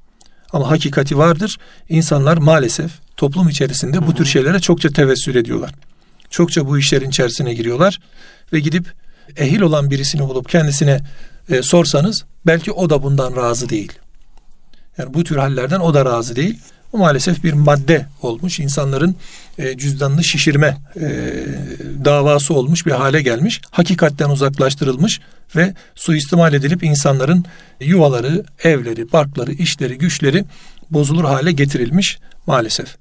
Ama 0.52 0.70
hakikati 0.70 1.18
vardır. 1.18 1.56
İnsanlar 1.88 2.36
maalesef 2.36 2.90
toplum 3.16 3.48
içerisinde 3.48 4.06
bu 4.06 4.14
tür 4.14 4.24
şeylere 4.24 4.60
çokça 4.60 4.88
tevessül 4.88 5.34
ediyorlar. 5.34 5.70
Çokça 6.30 6.66
bu 6.66 6.78
işlerin 6.78 7.08
içerisine 7.08 7.54
giriyorlar 7.54 8.00
ve 8.52 8.60
gidip 8.60 8.92
ehil 9.36 9.60
olan 9.60 9.90
birisini 9.90 10.22
bulup 10.22 10.48
kendisine 10.48 11.00
e, 11.50 11.62
sorsanız 11.62 12.24
belki 12.46 12.72
o 12.72 12.90
da 12.90 13.02
bundan 13.02 13.36
razı 13.36 13.68
değil. 13.68 13.92
Yani 14.98 15.14
bu 15.14 15.24
tür 15.24 15.36
hallerden 15.36 15.80
o 15.80 15.94
da 15.94 16.04
razı 16.04 16.36
değil. 16.36 16.58
Bu 16.94 16.98
maalesef 16.98 17.44
bir 17.44 17.52
madde 17.52 18.06
olmuş. 18.22 18.60
İnsanların 18.60 19.16
e, 19.58 19.76
cüzdanını 19.76 20.24
şişirme 20.24 20.76
e, 20.96 21.06
davası 22.04 22.54
olmuş 22.54 22.86
bir 22.86 22.90
hale 22.90 23.22
gelmiş. 23.22 23.60
Hakikatten 23.70 24.30
uzaklaştırılmış 24.30 25.20
ve 25.56 25.74
suistimal 25.94 26.54
edilip 26.54 26.82
insanların 26.82 27.44
yuvaları, 27.80 28.44
evleri, 28.64 29.12
barkları, 29.12 29.52
işleri, 29.52 29.98
güçleri 29.98 30.44
bozulur 30.90 31.24
hale 31.24 31.52
getirilmiş 31.52 32.18
maalesef. 32.46 32.96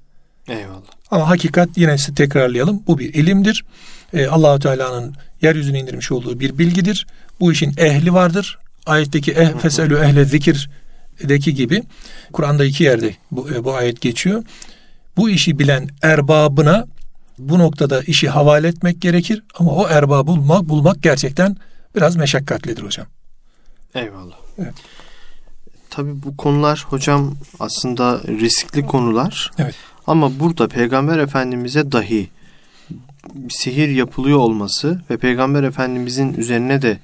Eyvallah. 0.47 0.81
Ama 1.11 1.29
hakikat 1.29 1.69
yine 1.75 1.97
size 1.97 2.13
tekrarlayalım. 2.13 2.83
Bu 2.87 2.99
bir 2.99 3.13
ilimdir. 3.13 3.65
Ee, 4.13 4.27
Allahu 4.27 4.59
Teala'nın 4.59 5.15
yeryüzüne 5.41 5.79
indirmiş 5.79 6.11
olduğu 6.11 6.39
bir 6.39 6.57
bilgidir. 6.57 7.07
Bu 7.39 7.51
işin 7.51 7.73
ehli 7.77 8.13
vardır. 8.13 8.59
Ayetteki 8.85 9.31
eh 9.31 9.59
feselü 9.61 9.97
ehle 9.97 10.25
zikirdeki 11.23 11.53
gibi 11.53 11.83
Kur'an'da 12.33 12.65
iki 12.65 12.83
yerde 12.83 13.15
bu, 13.31 13.49
e, 13.49 13.63
bu 13.63 13.73
ayet 13.73 14.01
geçiyor. 14.01 14.43
Bu 15.17 15.29
işi 15.29 15.59
bilen 15.59 15.89
erbabına 16.01 16.85
bu 17.37 17.59
noktada 17.59 18.01
işi 18.01 18.29
havale 18.29 18.67
etmek 18.67 19.01
gerekir 19.01 19.43
ama 19.55 19.71
o 19.71 19.87
erbabı 19.87 20.27
bulmak, 20.27 20.69
bulmak 20.69 21.03
gerçekten 21.03 21.57
biraz 21.95 22.15
meşakkatlidir 22.15 22.83
hocam. 22.83 23.07
Eyvallah. 23.95 24.35
Evet. 24.57 24.73
Tabii 25.89 26.23
bu 26.23 26.37
konular 26.37 26.85
hocam 26.89 27.35
aslında 27.59 28.21
riskli 28.27 28.85
konular. 28.85 29.51
Evet. 29.57 29.75
Ama 30.07 30.39
burada 30.39 30.67
Peygamber 30.67 31.17
Efendimiz'e 31.17 31.91
dahi 31.91 32.29
sihir 33.49 33.89
yapılıyor 33.89 34.37
olması 34.37 35.01
ve 35.09 35.17
Peygamber 35.17 35.63
Efendimiz'in 35.63 36.33
üzerine 36.33 36.81
de 36.81 36.99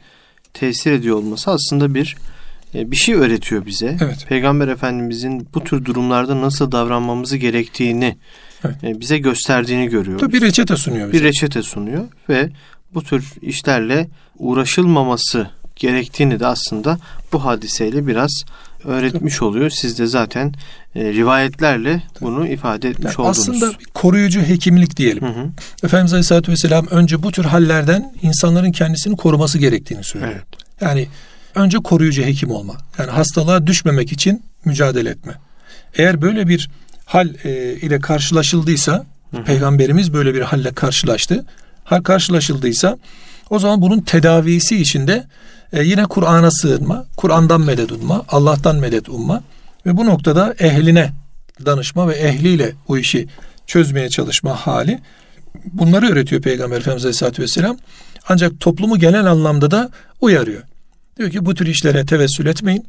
tesir 0.53 0.91
ediyor 0.91 1.17
olması 1.17 1.51
aslında 1.51 1.93
bir 1.93 2.15
bir 2.73 2.95
şey 2.95 3.15
öğretiyor 3.15 3.65
bize. 3.65 3.97
Evet. 4.01 4.25
Peygamber 4.29 4.67
Efendimiz'in 4.67 5.47
bu 5.53 5.63
tür 5.63 5.85
durumlarda 5.85 6.41
nasıl 6.41 6.71
davranmamızı 6.71 7.37
gerektiğini 7.37 8.17
Evet. 8.65 8.83
e, 8.83 8.99
bize 8.99 9.17
gösterdiğini 9.17 9.87
görüyoruz. 9.87 10.21
Tabii 10.21 10.33
bir 10.33 10.41
reçete 10.41 10.75
sunuyor 10.75 11.07
bize. 11.13 11.19
bir 11.23 11.27
reçete 11.27 11.61
sunuyor 11.63 12.03
ve 12.29 12.49
bu 12.93 13.03
tür 13.03 13.25
işlerle 13.41 14.07
uğraşılmaması 14.37 15.49
gerektiğini 15.75 16.39
de 16.39 16.47
aslında 16.47 16.99
bu 17.33 17.45
hadiseyle 17.45 18.07
biraz 18.07 18.43
öğretmiş 18.85 19.41
oluyor. 19.41 19.69
Siz 19.69 19.99
de 19.99 20.07
zaten 20.07 20.53
e, 20.95 21.13
rivayetlerle 21.13 22.03
bunu 22.21 22.47
ifade 22.47 22.89
etmiş 22.89 23.05
Yani 23.05 23.15
oldunuz. 23.27 23.39
aslında 23.39 23.71
koruyucu 23.93 24.41
hekimlik 24.41 24.97
diyelim. 24.97 25.23
Hı 25.23 25.27
hı. 25.39 25.45
Efendimiz 25.83 26.13
Aleyhisselatü 26.13 26.51
Vesselam 26.51 26.87
önce 26.87 27.23
bu 27.23 27.31
tür 27.31 27.43
hallerden 27.45 28.13
insanların 28.21 28.71
kendisini 28.71 29.17
koruması 29.17 29.57
gerektiğini 29.57 30.03
söylüyor. 30.03 30.31
Evet. 30.33 30.43
Yani 30.81 31.07
önce 31.55 31.77
koruyucu 31.77 32.23
hekim 32.23 32.51
olma. 32.51 32.77
Yani 32.97 33.11
hastalığa 33.11 33.67
düşmemek 33.67 34.11
için 34.11 34.43
mücadele 34.65 35.09
etme. 35.09 35.33
Eğer 35.93 36.21
böyle 36.21 36.47
bir 36.47 36.69
hal 37.05 37.29
e, 37.43 37.73
ile 37.73 37.99
karşılaşıldıysa, 37.99 39.05
peygamberimiz 39.45 40.13
böyle 40.13 40.33
bir 40.33 40.41
halle 40.41 40.71
karşılaştı. 40.71 41.45
Hal 41.83 42.01
karşılaşıldıysa 42.01 42.97
o 43.49 43.59
zaman 43.59 43.81
bunun 43.81 44.01
tedavisi 44.01 44.81
için 44.81 45.07
de 45.07 45.27
e, 45.73 45.83
yine 45.83 46.05
Kur'an'a 46.05 46.51
sığınma, 46.51 47.05
Kur'an'dan 47.17 47.61
medet 47.61 47.91
umma, 47.91 48.25
Allah'tan 48.29 48.75
medet 48.75 49.09
umma 49.09 49.43
ve 49.85 49.97
bu 49.97 50.05
noktada 50.05 50.55
ehline 50.59 51.11
danışma 51.65 52.07
ve 52.07 52.15
ehliyle 52.15 52.73
bu 52.87 52.97
işi 52.97 53.27
çözmeye 53.67 54.09
çalışma 54.09 54.55
hali. 54.55 54.99
Bunları 55.65 56.11
öğretiyor 56.11 56.41
Peygamber 56.41 56.77
Efendimiz 56.77 57.05
Aleyhisselatü 57.05 57.41
Vesselam. 57.41 57.77
Ancak 58.29 58.59
toplumu 58.59 58.99
genel 58.99 59.25
anlamda 59.25 59.71
da 59.71 59.89
uyarıyor. 60.21 60.63
Diyor 61.19 61.31
ki 61.31 61.45
bu 61.45 61.55
tür 61.55 61.67
işlere 61.67 62.05
tevessül 62.05 62.45
etmeyin. 62.45 62.85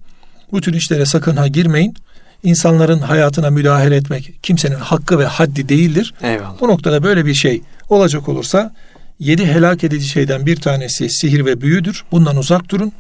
Bu 0.53 0.61
tür 0.61 0.75
işlere 0.75 1.07
sakın 1.07 1.37
ha 1.37 1.47
girmeyin. 1.47 1.95
İnsanların 2.43 2.99
hayatına 2.99 3.51
müdahale 3.51 3.97
etmek 3.97 4.33
kimsenin 4.43 4.77
hakkı 4.77 5.19
ve 5.19 5.27
haddi 5.27 5.69
değildir. 5.69 6.15
Eyvallah. 6.23 6.61
Bu 6.61 6.69
noktada 6.69 7.03
böyle 7.03 7.27
bir 7.27 7.35
şey 7.35 7.63
olacak 7.89 8.29
olursa 8.29 8.75
yedi 9.19 9.47
helak 9.47 9.85
edici 9.85 10.09
şeyden 10.09 10.47
bir 10.47 10.57
tanesi 10.57 11.11
sihir 11.11 11.45
ve 11.45 11.61
büyüdür. 11.61 12.05
Bundan 12.13 12.37
uzak 12.37 12.69
durun. 12.69 12.93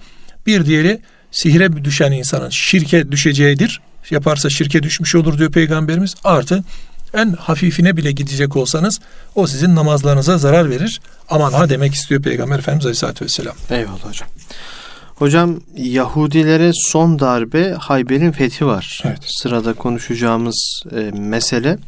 Bir 0.47 0.67
diğeri 0.67 1.01
sihire 1.31 1.85
düşen 1.85 2.13
insanın 2.13 2.51
şirke 2.51 3.13
düşeceğidir. 3.13 3.81
Yaparsa 4.11 4.51
şirke 4.51 4.83
düşmüş 4.83 5.15
olur 5.15 5.39
diyor 5.39 5.53
Peygamberimiz. 5.53 6.15
Artı 6.25 6.65
en 7.15 7.33
hafifine 7.33 7.97
bile 7.97 8.13
gidecek 8.13 8.57
olsanız 8.57 9.01
o 9.35 9.47
sizin 9.47 9.75
namazlarınıza 9.75 10.39
zarar 10.39 10.71
verir. 10.71 11.01
Aman 11.29 11.53
ha 11.53 11.69
demek 11.69 11.95
istiyor 11.95 12.23
Peygamber 12.23 12.59
Efendimiz 12.59 12.87
Aleyhisselatü 12.87 13.25
Vesselam. 13.25 13.55
Eyvallah 13.71 14.05
hocam. 14.05 14.29
Hocam 15.21 15.61
Yahudilere 15.77 16.71
son 16.75 17.19
darbe 17.19 17.73
Hayber'in 17.73 18.33
fethi 18.33 18.67
var. 18.67 19.03
Evet. 19.05 19.19
Sırada 19.25 19.73
konuşacağımız 19.75 20.83
e, 20.97 21.11
mesele. 21.19 21.79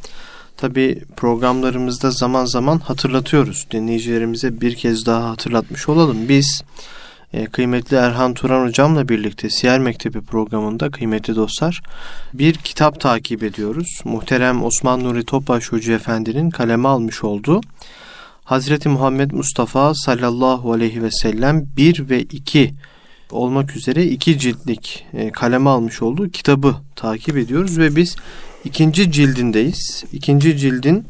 Tabi 0.57 1.03
programlarımızda 1.17 2.11
zaman 2.11 2.45
zaman 2.45 2.79
hatırlatıyoruz. 2.79 3.67
Dinleyicilerimize 3.71 4.61
bir 4.61 4.75
kez 4.75 5.07
daha 5.07 5.31
hatırlatmış 5.31 5.89
olalım. 5.89 6.29
Biz 6.29 6.63
e, 7.33 7.47
kıymetli 7.47 7.97
Erhan 7.97 8.35
Turan 8.35 8.67
hocamla 8.67 9.09
birlikte 9.09 9.51
Siyer 9.51 9.79
Mektebi 9.79 10.21
programında 10.21 10.91
kıymetli 10.91 11.37
dostlar 11.37 11.83
bir 12.35 12.55
kitap 12.55 13.01
takip 13.01 13.43
ediyoruz. 13.43 14.01
Muhterem 14.05 14.65
Osman 14.65 15.05
Nuri 15.05 15.25
Topbaş 15.25 15.73
Hoca 15.73 15.95
Efendi'nin 15.95 16.51
kaleme 16.51 16.89
almış 16.89 17.25
olduğu 17.25 17.61
Hazreti 18.45 18.89
Muhammed 18.89 19.31
Mustafa 19.31 19.95
sallallahu 19.95 20.73
aleyhi 20.73 21.03
ve 21.03 21.11
sellem 21.11 21.67
1 21.77 22.09
ve 22.11 22.23
2 22.23 22.75
olmak 23.33 23.77
üzere 23.77 24.05
iki 24.07 24.39
ciltlik 24.39 25.07
e, 25.15 25.31
kaleme 25.31 25.71
almış 25.71 26.03
olduğu 26.03 26.31
kitabı 26.31 26.77
takip 26.97 27.37
ediyoruz 27.37 27.79
ve 27.79 27.97
biz 27.97 28.17
ikinci 28.65 29.13
cildindeyiz. 29.13 30.05
İkinci 30.13 30.57
cildin 30.57 31.05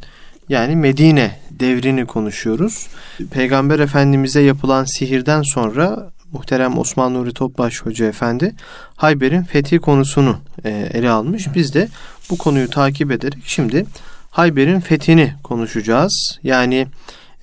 yani 0.49 0.77
Medine 0.77 1.39
devrini 1.51 2.07
konuşuyoruz. 2.07 2.87
Peygamber 3.31 3.79
Efendimiz'e 3.79 4.41
yapılan 4.41 4.85
sihirden 4.85 5.43
sonra 5.43 6.11
muhterem 6.33 6.79
Osman 6.79 7.15
Nuri 7.15 7.35
Topbaş 7.35 7.83
Hoca 7.83 8.07
Efendi 8.07 8.55
Hayber'in 8.97 9.43
fethi 9.43 9.79
konusunu 9.79 10.37
e, 10.65 10.71
ele 10.71 11.11
almış. 11.11 11.55
Biz 11.55 11.75
de 11.75 11.89
bu 12.31 12.39
konuyu 12.39 12.71
takip 12.71 13.11
ederek 13.11 13.43
şimdi 13.45 13.87
Hayber'in 14.31 14.81
fethini 14.81 15.35
konuşacağız. 15.45 16.39
Yani 16.43 16.87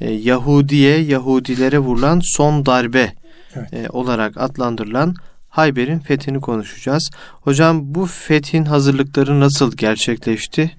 e, 0.02 0.12
Yahudiye, 0.12 0.98
Yahudilere 0.98 1.80
vurulan 1.80 2.22
son 2.24 2.66
darbe 2.66 3.19
Evet. 3.56 3.74
e, 3.74 3.90
olarak 3.90 4.38
adlandırılan 4.38 5.16
Hayber'in 5.50 6.00
fethini 6.00 6.42
konuşacağız. 6.42 7.10
Hocam 7.42 7.96
bu 7.96 8.06
fethin 8.06 8.66
hazırlıkları 8.66 9.40
nasıl 9.40 9.78
gerçekleşti? 9.78 10.72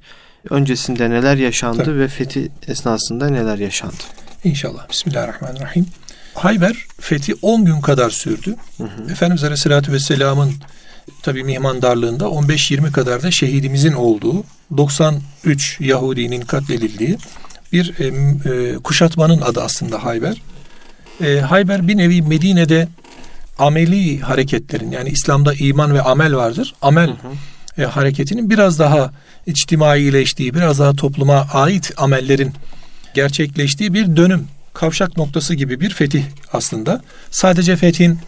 Öncesinde 0.50 1.10
neler 1.10 1.36
yaşandı 1.36 1.84
Tabii. 1.84 1.98
ve 1.98 2.08
fethi 2.08 2.48
esnasında 2.68 3.28
neler 3.28 3.58
yaşandı? 3.58 4.02
İnşallah. 4.44 4.88
Bismillahirrahmanirrahim. 4.90 5.86
Hayber 6.34 6.76
fethi 7.00 7.34
10 7.42 7.64
gün 7.64 7.80
kadar 7.80 8.10
sürdü. 8.10 8.56
Efendimiz 9.10 9.44
Aleyhisselatü 9.44 9.92
Vesselam'ın 9.92 10.52
tabi 11.22 11.44
mihmandarlığında 11.44 12.24
15-20 12.24 12.92
kadar 12.92 13.22
da 13.22 13.30
şehidimizin 13.30 13.92
olduğu 13.92 14.44
93 14.76 15.80
Yahudinin 15.80 16.40
katledildiği 16.40 17.18
bir 17.72 17.94
e, 17.98 18.06
e, 18.06 18.74
kuşatmanın 18.74 19.40
adı 19.40 19.62
aslında 19.62 20.04
Hayber. 20.04 20.42
E, 21.24 21.40
Hayber 21.40 21.88
bir 21.88 21.96
nevi 21.96 22.22
Medine'de 22.22 22.88
ameli 23.58 24.20
hareketlerin 24.20 24.90
yani 24.90 25.08
İslam'da 25.08 25.54
iman 25.54 25.94
ve 25.94 26.02
amel 26.02 26.36
vardır. 26.36 26.74
Amel 26.82 27.10
e, 27.78 27.82
hareketinin 27.82 28.50
biraz 28.50 28.78
daha 28.78 29.12
içtimaileştiği, 29.46 30.54
biraz 30.54 30.78
daha 30.78 30.96
topluma 30.96 31.46
ait 31.52 31.92
amellerin 31.96 32.54
gerçekleştiği 33.14 33.94
bir 33.94 34.16
dönüm, 34.16 34.48
kavşak 34.74 35.16
noktası 35.16 35.54
gibi 35.54 35.80
bir 35.80 35.90
fetih 35.90 36.24
aslında. 36.52 37.02
Sadece 37.30 37.76
fethin 37.76 38.18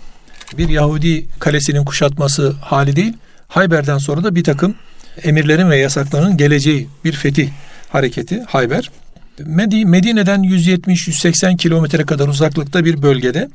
bir 0.58 0.68
Yahudi 0.68 1.26
kalesinin 1.38 1.84
kuşatması 1.84 2.50
hali 2.60 2.96
değil, 2.96 3.12
Hayber'den 3.48 3.98
sonra 3.98 4.24
da 4.24 4.34
bir 4.34 4.44
takım 4.44 4.74
emirlerin 5.22 5.70
ve 5.70 5.76
yasakların 5.76 6.36
geleceği 6.36 6.88
bir 7.04 7.12
fetih 7.12 7.48
hareketi 7.88 8.42
Hayber. 8.48 8.90
Medi- 9.38 9.84
Medine'den 9.84 10.42
170-180 10.42 11.56
kilometre 11.56 12.04
kadar 12.04 12.28
uzaklıkta 12.28 12.84
bir 12.84 13.02
bölgede 13.02 13.48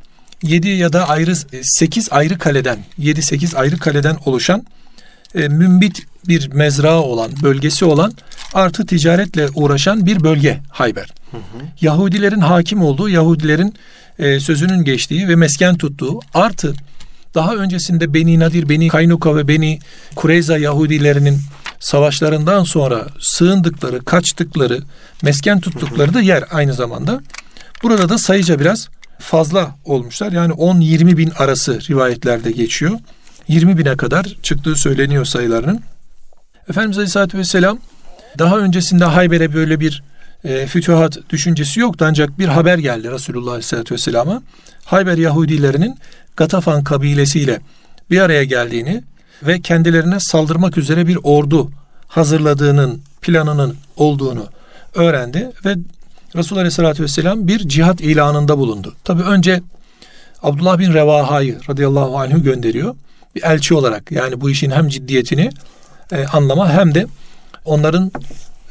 7 0.44 0.68
ya 0.68 0.94
da 0.94 1.10
ayrı 1.10 1.36
8 1.64 2.12
ayrı 2.12 2.38
kaleden 2.38 2.78
7-8 3.00 3.56
ayrı 3.58 3.78
kaleden 3.78 4.18
oluşan 4.26 4.66
e, 5.36 5.48
mümbit 5.48 6.06
bir 6.28 6.48
mezra 6.48 7.02
olan, 7.02 7.32
bölgesi 7.44 7.86
olan 7.86 8.14
artı 8.54 8.86
ticaretle 8.86 9.48
uğraşan 9.56 10.06
bir 10.06 10.24
bölge 10.24 10.60
Hayber. 10.70 11.14
Hı 11.32 11.38
hı. 11.38 11.42
Yahudilerin 11.82 12.40
hakim 12.40 12.82
olduğu, 12.82 13.10
Yahudilerin 13.10 13.74
e, 14.20 14.40
sözünün 14.40 14.84
geçtiği 14.84 15.28
ve 15.28 15.36
mesken 15.36 15.78
tuttuğu 15.78 16.20
artı 16.34 16.74
daha 17.36 17.56
öncesinde 17.56 18.14
Beni 18.14 18.40
Nadir, 18.40 18.70
Beni 18.70 18.88
Kaynuka 18.88 19.36
ve 19.36 19.48
Beni 19.48 19.80
Kureyza 20.16 20.58
Yahudilerinin 20.58 21.40
savaşlarından 21.80 22.64
sonra 22.64 23.08
sığındıkları, 23.20 24.06
kaçtıkları, 24.06 24.80
mesken 25.24 25.60
tuttukları 25.60 26.14
da 26.14 26.22
yer 26.22 26.44
aynı 26.52 26.74
zamanda. 26.74 27.22
Burada 27.84 28.10
da 28.10 28.18
sayıca 28.18 28.60
biraz 28.60 28.90
fazla 29.20 29.76
olmuşlar. 29.86 30.32
Yani 30.32 30.54
10-20 30.54 31.18
bin 31.18 31.30
arası 31.30 31.80
rivayetlerde 31.90 32.52
geçiyor. 32.52 33.00
20 33.48 33.78
bine 33.78 33.98
kadar 33.98 34.36
çıktığı 34.44 34.76
söyleniyor 34.76 35.26
sayılarının. 35.26 35.82
Efendimiz 36.70 36.98
Aleyhisselatü 36.98 37.38
Vesselam 37.38 37.80
daha 38.40 38.58
öncesinde 38.58 39.06
Hayber'e 39.06 39.54
böyle 39.54 39.80
bir 39.80 40.04
e, 40.44 40.68
fütühat 40.68 41.18
düşüncesi 41.30 41.80
yoktu 41.80 42.06
ancak 42.08 42.40
bir 42.40 42.48
haber 42.48 42.78
geldi 42.78 43.12
Resulullah 43.12 43.52
Aleyhisselatü 43.52 43.94
Vesselam'a. 43.94 44.42
Hayber 44.86 45.18
Yahudilerinin 45.18 46.00
Gatafan 46.38 46.84
kabilesiyle 46.84 47.60
bir 48.12 48.20
araya 48.20 48.44
geldiğini 48.44 49.04
ve 49.44 49.62
kendilerine 49.62 50.20
saldırmak 50.20 50.78
üzere 50.78 51.08
bir 51.08 51.18
ordu 51.24 51.72
hazırladığının 52.08 53.02
planının 53.22 53.76
olduğunu 53.96 54.46
öğrendi 54.96 55.52
ve 55.66 55.76
Resulullah 56.36 56.62
Aleyhisselatü 56.62 57.04
Vesselam 57.04 57.48
bir 57.48 57.60
cihat 57.70 58.02
ilanında 58.02 58.58
bulundu. 58.58 58.96
Tabi 59.04 59.22
önce 59.22 59.62
Abdullah 60.44 60.80
bin 60.80 60.94
Revaha'yı 60.94 61.58
radıyallahu 61.70 62.20
anh'ı 62.20 62.40
gönderiyor. 62.40 62.96
Bir 63.36 63.44
elçi 63.44 63.74
olarak 63.74 64.12
yani 64.12 64.42
bu 64.42 64.50
işin 64.50 64.72
hem 64.72 64.88
ciddiyetini 64.88 65.50
e, 66.12 66.26
anlama 66.26 66.72
hem 66.72 66.96
de 66.96 67.08
onların 67.66 68.12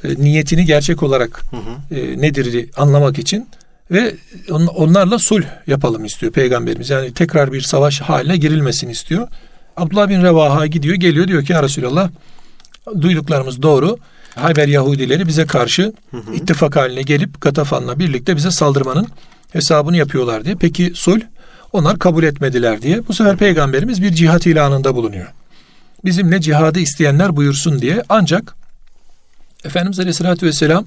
e, 0.04 0.08
niyetini 0.14 0.64
gerçek 0.64 1.02
olarak 1.02 1.42
hı 1.50 1.56
hı. 1.56 1.98
E, 2.00 2.20
nedir 2.20 2.70
anlamak 2.76 3.18
için 3.18 3.48
ve 3.90 4.14
on, 4.50 4.66
onlarla 4.66 5.18
sulh 5.18 5.44
yapalım 5.66 6.04
istiyor 6.04 6.32
peygamberimiz. 6.32 6.90
Yani 6.90 7.14
tekrar 7.14 7.52
bir 7.52 7.60
savaş 7.60 8.00
haline 8.00 8.36
girilmesini 8.36 8.92
istiyor. 8.92 9.28
Abdullah 9.76 10.08
bin 10.08 10.22
Revaha 10.22 10.66
gidiyor 10.66 10.94
geliyor 10.94 11.28
diyor 11.28 11.44
ki 11.44 11.52
ya 11.52 11.62
Resulallah 11.62 12.10
duyduklarımız 13.00 13.62
doğru. 13.62 13.98
Hayber 14.34 14.68
Yahudileri 14.68 15.26
bize 15.26 15.46
karşı 15.46 15.92
hı 16.10 16.16
hı. 16.16 16.34
ittifak 16.34 16.76
haline 16.76 17.02
gelip 17.02 17.40
Gatafan'la 17.40 17.98
birlikte 17.98 18.36
bize 18.36 18.50
saldırmanın 18.50 19.08
hesabını 19.52 19.96
yapıyorlar 19.96 20.44
diye. 20.44 20.54
Peki 20.54 20.92
sulh? 20.94 21.20
Onlar 21.72 21.98
kabul 21.98 22.24
etmediler 22.24 22.82
diye. 22.82 23.08
Bu 23.08 23.12
sefer 23.12 23.36
peygamberimiz 23.36 24.02
bir 24.02 24.10
cihat 24.10 24.46
ilanında 24.46 24.94
bulunuyor. 24.94 25.26
Bizimle 26.04 26.40
cihadı 26.40 26.78
isteyenler 26.78 27.36
buyursun 27.36 27.82
diye. 27.82 28.02
Ancak 28.08 28.56
Efendimiz 29.64 30.00
Aleyhisselatü 30.00 30.46
Vesselam 30.46 30.86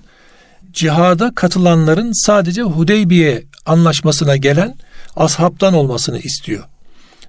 cihada 0.73 1.31
katılanların 1.35 2.11
sadece 2.25 2.61
Hudeybiye 2.61 3.43
anlaşmasına 3.65 4.37
gelen 4.37 4.75
ashabtan 5.15 5.73
olmasını 5.73 6.19
istiyor. 6.19 6.63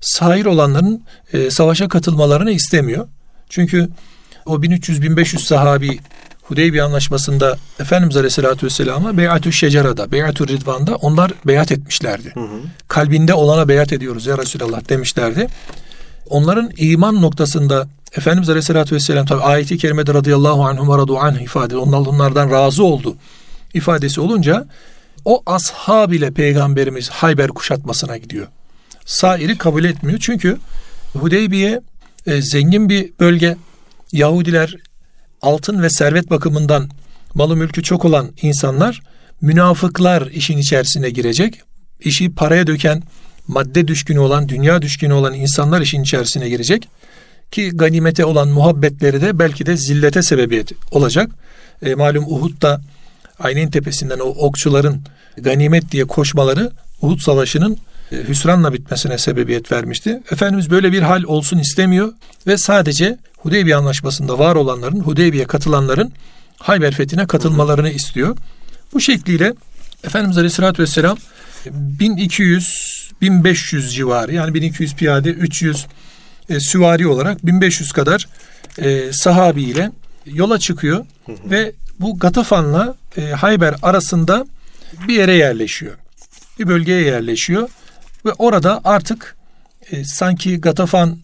Sahir 0.00 0.46
olanların 0.46 1.02
e, 1.32 1.50
savaşa 1.50 1.88
katılmalarını 1.88 2.50
istemiyor. 2.50 3.08
Çünkü 3.48 3.88
o 4.46 4.56
1300-1500 4.56 5.38
sahabi 5.38 5.98
Hudeybiye 6.42 6.82
anlaşmasında 6.82 7.58
Efendimiz 7.80 8.16
Aleyhisselatü 8.16 8.66
Vesselam'a 8.66 9.16
Beyatü 9.16 9.52
Şecera'da, 9.52 10.12
Beyatü 10.12 10.48
Ridvan'da 10.48 10.96
onlar 10.96 11.32
beyat 11.46 11.72
etmişlerdi. 11.72 12.30
Hı 12.34 12.40
hı. 12.40 12.60
Kalbinde 12.88 13.34
olana 13.34 13.68
beyat 13.68 13.92
ediyoruz 13.92 14.26
ya 14.26 14.38
Resulallah 14.38 14.88
demişlerdi. 14.88 15.46
Onların 16.28 16.70
iman 16.76 17.22
noktasında 17.22 17.88
Efendimiz 18.16 18.48
Aleyhisselatü 18.48 18.94
Vesselam 18.94 19.26
tabi 19.26 19.40
ayeti 19.42 19.78
kerimede 19.78 20.14
radıyallahu 20.14 20.64
anhum 20.64 20.98
radu 20.98 21.18
anh 21.18 21.40
ifade 21.40 21.76
onlar 21.76 21.98
onlardan 21.98 22.50
razı 22.50 22.84
oldu 22.84 23.16
ifadesi 23.74 24.20
olunca 24.20 24.66
o 25.24 25.42
ashab 25.46 26.12
ile 26.12 26.30
peygamberimiz 26.30 27.10
Hayber 27.10 27.48
kuşatmasına 27.48 28.16
gidiyor. 28.16 28.46
Sairi 29.11 29.59
kabul 29.59 29.85
etmiyor 29.85 30.18
çünkü 30.23 30.59
Hudeybiye 31.12 31.81
e, 32.27 32.42
zengin 32.42 32.88
bir 32.88 33.11
bölge. 33.20 33.57
Yahudiler 34.12 34.77
altın 35.42 35.83
ve 35.83 35.90
servet 35.90 36.31
bakımından 36.31 36.88
malı 37.35 37.57
mülkü 37.57 37.83
çok 37.83 38.05
olan 38.05 38.31
insanlar 38.42 39.03
münafıklar 39.40 40.27
işin 40.27 40.59
içerisine 40.59 41.11
girecek. 41.11 41.61
İşi 42.01 42.35
paraya 42.35 42.66
döken, 42.66 43.03
madde 43.49 43.88
düşkünü 43.88 44.18
olan, 44.18 44.49
dünya 44.49 44.83
düşkünü 44.83 45.12
olan 45.12 45.35
insanlar 45.35 45.81
işin 45.81 46.03
içerisine 46.03 46.49
girecek. 46.49 46.88
Ki 47.51 47.70
ganimete 47.70 48.25
olan 48.25 48.49
muhabbetleri 48.49 49.23
de 49.23 49.38
belki 49.38 49.66
de 49.66 49.77
zillete 49.77 50.23
sebebiyet 50.23 50.73
olacak. 50.90 51.31
E, 51.83 51.94
malum 51.94 52.25
Uhud'da 52.25 52.81
Aynen 53.38 53.70
tepesinden 53.70 54.18
o 54.18 54.25
okçuların 54.25 55.03
ganimet 55.38 55.92
diye 55.92 56.05
koşmaları 56.05 56.70
Uhud 57.03 57.18
Savaşı'nın 57.18 57.79
hüsranla 58.12 58.73
bitmesine 58.73 59.18
sebebiyet 59.18 59.73
vermişti. 59.73 60.23
Efendimiz 60.31 60.70
böyle 60.70 60.92
bir 60.92 61.03
hal 61.03 61.23
olsun 61.23 61.59
istemiyor 61.59 62.12
ve 62.46 62.57
sadece 62.57 63.18
Hudeybiye 63.37 63.77
Anlaşması'nda 63.77 64.38
var 64.38 64.57
olanların, 64.57 65.01
Hudeybiye 65.01 65.44
katılanların 65.44 66.12
Hayber 66.57 66.94
fethine 66.94 67.27
katılmalarını 67.27 67.90
istiyor. 67.90 68.37
Bu 68.92 69.01
şekliyle 69.01 69.55
Efendimiz 70.05 70.38
Aleyhisselatü 70.38 70.83
Vesselam 70.83 71.16
1200 71.66 73.11
1500 73.20 73.94
civarı 73.94 74.35
yani 74.35 74.55
1200 74.55 74.94
piyade 74.94 75.31
300 75.31 75.87
e, 76.49 76.61
süvari 76.61 77.07
olarak 77.07 77.46
1500 77.46 77.92
kadar 77.92 78.29
e, 78.79 79.12
sahabi 79.12 79.62
yola 80.27 80.59
çıkıyor 80.59 81.07
ve 81.29 81.73
bu 82.01 82.18
Gatafan'la 82.18 82.94
e, 83.16 83.23
Hayber 83.31 83.75
arasında 83.83 84.46
bir 85.09 85.14
yere 85.14 85.35
yerleşiyor. 85.35 85.94
Bir 86.59 86.68
bölgeye 86.68 87.03
yerleşiyor 87.03 87.68
ve 88.24 88.33
orada 88.33 88.80
artık 88.85 89.37
e, 89.90 90.04
sanki 90.04 90.61
Gatafan 90.61 91.18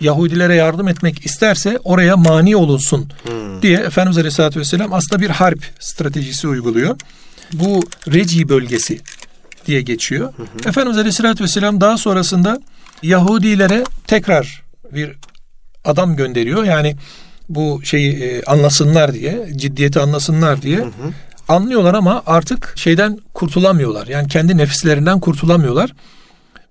Yahudilere 0.00 0.54
yardım 0.54 0.88
etmek 0.88 1.26
isterse 1.26 1.78
oraya 1.84 2.16
mani 2.16 2.56
olunsun 2.56 3.12
hmm. 3.22 3.62
diye 3.62 3.78
Efendimiz 3.78 4.18
Aleyhisselatü 4.18 4.60
Vesselam 4.60 4.92
aslında 4.92 5.22
bir 5.22 5.30
harp 5.30 5.64
stratejisi 5.80 6.48
uyguluyor. 6.48 6.96
Bu 7.52 7.82
Reci 8.12 8.48
bölgesi 8.48 9.00
diye 9.66 9.82
geçiyor. 9.82 10.32
Hı 10.36 10.42
hı. 10.42 10.68
Efendimiz 10.68 10.98
Aleyhisselatü 10.98 11.44
Vesselam 11.44 11.80
daha 11.80 11.98
sonrasında 11.98 12.60
Yahudilere 13.02 13.84
tekrar 14.06 14.62
bir 14.92 15.12
adam 15.84 16.16
gönderiyor. 16.16 16.64
Yani 16.64 16.96
bu 17.48 17.80
şeyi 17.84 18.12
e, 18.12 18.44
anlasınlar 18.44 19.14
diye, 19.14 19.48
ciddiyeti 19.56 20.00
anlasınlar 20.00 20.62
diye 20.62 20.78
hı 20.78 20.84
hı. 20.84 21.12
Anlıyorlar 21.52 21.94
ama 21.94 22.22
artık 22.26 22.72
şeyden 22.76 23.18
kurtulamıyorlar. 23.34 24.06
Yani 24.06 24.28
kendi 24.28 24.56
nefislerinden 24.56 25.20
kurtulamıyorlar. 25.20 25.92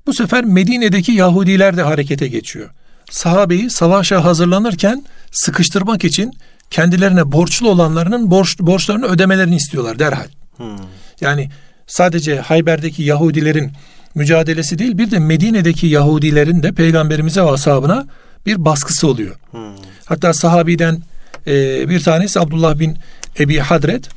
Bu 0.07 0.13
sefer 0.13 0.45
Medine'deki 0.45 1.11
Yahudiler 1.11 1.77
de 1.77 1.81
harekete 1.81 2.27
geçiyor. 2.27 2.69
Sahabeyi 3.09 3.69
savaşa 3.69 4.23
hazırlanırken 4.23 5.05
sıkıştırmak 5.31 6.03
için 6.03 6.33
kendilerine 6.69 7.31
borçlu 7.31 7.69
olanlarının 7.69 8.31
borç, 8.31 8.59
borçlarını 8.59 9.05
ödemelerini 9.05 9.55
istiyorlar 9.55 9.99
derhal. 9.99 10.27
Hmm. 10.57 10.77
Yani 11.21 11.49
sadece 11.87 12.39
Hayber'deki 12.39 13.03
Yahudilerin 13.03 13.71
mücadelesi 14.15 14.79
değil 14.79 14.97
bir 14.97 15.11
de 15.11 15.19
Medine'deki 15.19 15.87
Yahudilerin 15.87 16.63
de 16.63 16.71
peygamberimize 16.71 17.41
ve 17.41 17.51
ashabına 17.51 18.07
bir 18.45 18.65
baskısı 18.65 19.07
oluyor. 19.07 19.35
Hmm. 19.51 19.61
Hatta 20.05 20.33
sahabiden 20.33 21.01
e, 21.47 21.89
bir 21.89 21.99
tanesi 21.99 22.39
Abdullah 22.39 22.79
bin 22.79 22.97
Ebi 23.39 23.59
Hadret 23.59 24.09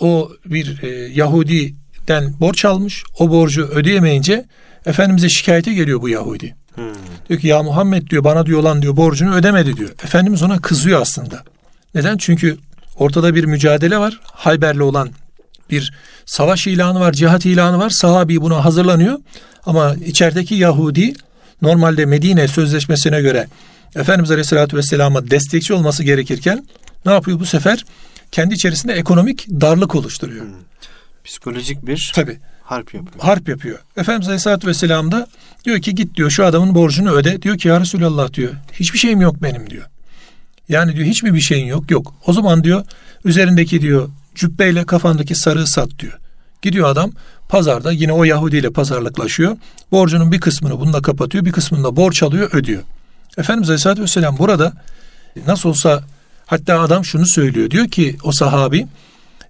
o 0.00 0.30
bir 0.46 0.82
e, 0.82 0.88
Yahudi'den 0.88 2.40
borç 2.40 2.64
almış. 2.64 3.04
O 3.18 3.30
borcu 3.30 3.62
ödeyemeyince 3.62 4.44
Efendimiz'e 4.86 5.28
şikayete 5.28 5.74
geliyor 5.74 6.02
bu 6.02 6.08
Yahudi. 6.08 6.54
Hmm. 6.74 6.84
Diyor 7.28 7.40
ki 7.40 7.46
ya 7.46 7.62
Muhammed 7.62 8.10
diyor 8.10 8.24
bana 8.24 8.46
diyor 8.46 8.60
olan 8.60 8.82
diyor 8.82 8.96
borcunu 8.96 9.34
ödemedi 9.34 9.76
diyor. 9.76 9.90
Efendimiz 9.90 10.42
ona 10.42 10.58
kızıyor 10.58 11.00
aslında. 11.00 11.42
Neden? 11.94 12.16
Çünkü 12.16 12.58
ortada 12.96 13.34
bir 13.34 13.44
mücadele 13.44 13.98
var. 13.98 14.20
Hayber'le 14.24 14.80
olan 14.80 15.10
bir 15.70 15.92
savaş 16.26 16.66
ilanı 16.66 17.00
var, 17.00 17.12
cihat 17.12 17.46
ilanı 17.46 17.78
var. 17.78 17.90
Sahabi 17.90 18.40
buna 18.40 18.64
hazırlanıyor. 18.64 19.18
Ama 19.66 19.94
içerideki 20.06 20.54
Yahudi 20.54 21.14
normalde 21.62 22.06
Medine 22.06 22.48
sözleşmesine 22.48 23.20
göre 23.20 23.46
Efendimiz 23.96 24.30
Aleyhisselatü 24.30 24.76
Vesselam'a 24.76 25.30
destekçi 25.30 25.74
olması 25.74 26.04
gerekirken 26.04 26.66
ne 27.06 27.12
yapıyor 27.12 27.40
bu 27.40 27.46
sefer? 27.46 27.84
Kendi 28.32 28.54
içerisinde 28.54 28.92
ekonomik 28.92 29.48
darlık 29.48 29.94
oluşturuyor. 29.94 30.44
Hmm. 30.44 30.54
Psikolojik 31.24 31.86
bir 31.86 32.12
Tabii. 32.14 32.38
harp 32.62 32.94
yapıyor. 32.94 33.22
Harp 33.22 33.48
yapıyor. 33.48 33.78
Efendimiz 33.96 34.28
Aleyhisselatü 34.28 34.66
Vesselam 34.66 35.12
da 35.12 35.26
diyor 35.64 35.82
ki 35.82 35.94
git 35.94 36.16
diyor 36.16 36.30
şu 36.30 36.44
adamın 36.44 36.74
borcunu 36.74 37.12
öde. 37.12 37.42
Diyor 37.42 37.58
ki 37.58 37.68
ya 37.68 37.80
Resulallah 37.80 38.32
diyor 38.32 38.52
hiçbir 38.72 38.98
şeyim 38.98 39.20
yok 39.20 39.42
benim 39.42 39.70
diyor. 39.70 39.86
Yani 40.68 40.96
diyor 40.96 41.06
hiçbir 41.06 41.34
bir 41.34 41.40
şeyin 41.40 41.66
yok 41.66 41.90
yok. 41.90 42.14
O 42.26 42.32
zaman 42.32 42.64
diyor 42.64 42.84
üzerindeki 43.24 43.80
diyor 43.80 44.08
cübbeyle 44.34 44.86
kafandaki 44.86 45.34
sarığı 45.34 45.66
sat 45.66 45.88
diyor. 45.98 46.18
Gidiyor 46.62 46.88
adam 46.88 47.12
pazarda 47.48 47.92
yine 47.92 48.12
o 48.12 48.24
Yahudi 48.24 48.56
ile 48.56 48.70
pazarlıklaşıyor. 48.70 49.56
Borcunun 49.92 50.32
bir 50.32 50.40
kısmını 50.40 50.80
bununla 50.80 51.02
kapatıyor 51.02 51.44
bir 51.44 51.52
kısmını 51.52 51.84
da 51.84 51.96
borç 51.96 52.22
alıyor 52.22 52.50
ödüyor. 52.52 52.82
Efendimiz 53.38 53.68
Aleyhisselatü 53.70 54.02
Vesselam 54.02 54.38
burada 54.38 54.72
nasıl 55.46 55.68
olsa 55.68 56.02
hatta 56.48 56.80
adam 56.80 57.04
şunu 57.04 57.26
söylüyor. 57.26 57.70
Diyor 57.70 57.88
ki 57.88 58.16
o 58.22 58.32
sahabi 58.32 58.86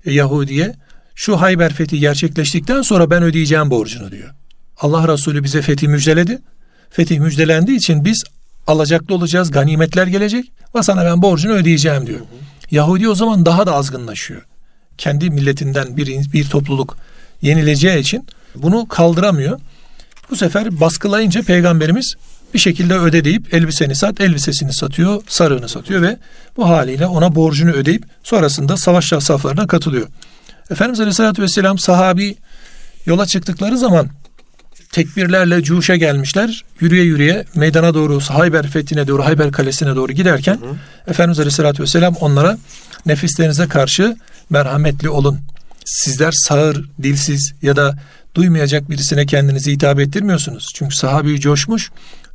e, 0.05 0.13
Yahudi'ye 0.13 0.75
şu 1.15 1.41
Hayber 1.41 1.73
fethi 1.73 2.01
gerçekleştikten 2.01 2.83
sonra 2.83 3.11
ben 3.11 3.23
ödeyeceğim 3.23 3.71
borcunu 3.71 4.11
diyor. 4.11 4.31
Allah 4.81 5.13
Resulü 5.13 5.45
bize 5.45 5.63
fethi 5.63 5.89
müjdeledi. 5.89 6.39
Fetih 6.91 7.19
müjdelendiği 7.19 7.79
için 7.79 8.05
biz 8.05 8.25
alacaklı 8.67 9.15
olacağız, 9.15 9.51
ganimetler 9.51 10.07
gelecek 10.07 10.53
ve 10.75 10.83
sana 10.83 11.05
ben 11.05 11.23
borcunu 11.23 11.53
ödeyeceğim 11.53 12.07
diyor. 12.07 12.19
Hı 12.19 12.23
hı. 12.23 12.27
Yahudi 12.71 13.09
o 13.09 13.15
zaman 13.15 13.47
daha 13.47 13.67
da 13.67 13.75
azgınlaşıyor. 13.75 14.43
Kendi 14.99 15.31
milletinden 15.31 15.97
bir, 15.97 16.33
bir 16.33 16.45
topluluk 16.49 16.97
yenileceği 17.43 17.99
için 17.99 18.27
bunu 18.55 18.89
kaldıramıyor. 18.89 19.61
Bu 20.31 20.37
sefer 20.37 20.81
baskılayınca 20.81 21.43
peygamberimiz 21.43 22.15
bir 22.55 22.59
şekilde 22.59 22.95
öde 22.95 23.25
deyip 23.25 23.55
elbiseni 23.55 23.95
sat, 23.95 24.21
elbisesini 24.21 24.73
satıyor, 24.73 25.23
sarığını 25.29 25.69
satıyor 25.69 26.03
ve 26.03 26.17
bu 26.57 26.69
haliyle 26.69 27.07
ona 27.07 27.35
borcunu 27.35 27.71
ödeyip 27.71 28.05
sonrasında 28.23 28.77
savaş 28.77 29.09
saflarına 29.09 29.67
katılıyor. 29.67 30.07
Efendimiz 30.71 31.01
Aleyhisselatü 31.01 31.43
Vesselam 31.43 31.79
sahabi 31.79 32.37
yola 33.07 33.27
çıktıkları 33.27 33.79
zaman 33.79 34.09
tekbirlerle 34.93 35.63
cuşa 35.63 35.97
gelmişler. 35.97 36.65
Yürüye 36.81 37.05
yürüye 37.05 37.45
meydana 37.55 37.95
doğru 37.95 38.21
Hayber 38.21 38.67
fethine 38.67 39.07
doğru 39.07 39.25
Hayber 39.25 39.53
kalesine 39.53 39.97
doğru 39.97 40.13
giderken 40.13 40.55
hı 40.55 40.67
hı. 40.67 40.77
Efendimiz 41.11 41.39
Aleyhisselatü 41.39 41.83
Vesselam 41.83 42.15
onlara 42.15 42.59
nefislerinize 43.07 43.69
karşı 43.69 44.17
merhametli 44.51 45.09
olun. 45.09 45.39
Sizler 45.85 46.33
sağır, 46.33 46.89
dilsiz 47.03 47.55
ya 47.63 47.77
da 47.77 47.99
duymayacak 48.35 48.91
birisine 48.91 49.27
kendinizi 49.27 49.73
hitap 49.73 50.01
ettirmiyorsunuz. 50.01 50.73
Çünkü 50.75 50.97
sahabi 50.97 51.41
coşmuş, 51.41 51.91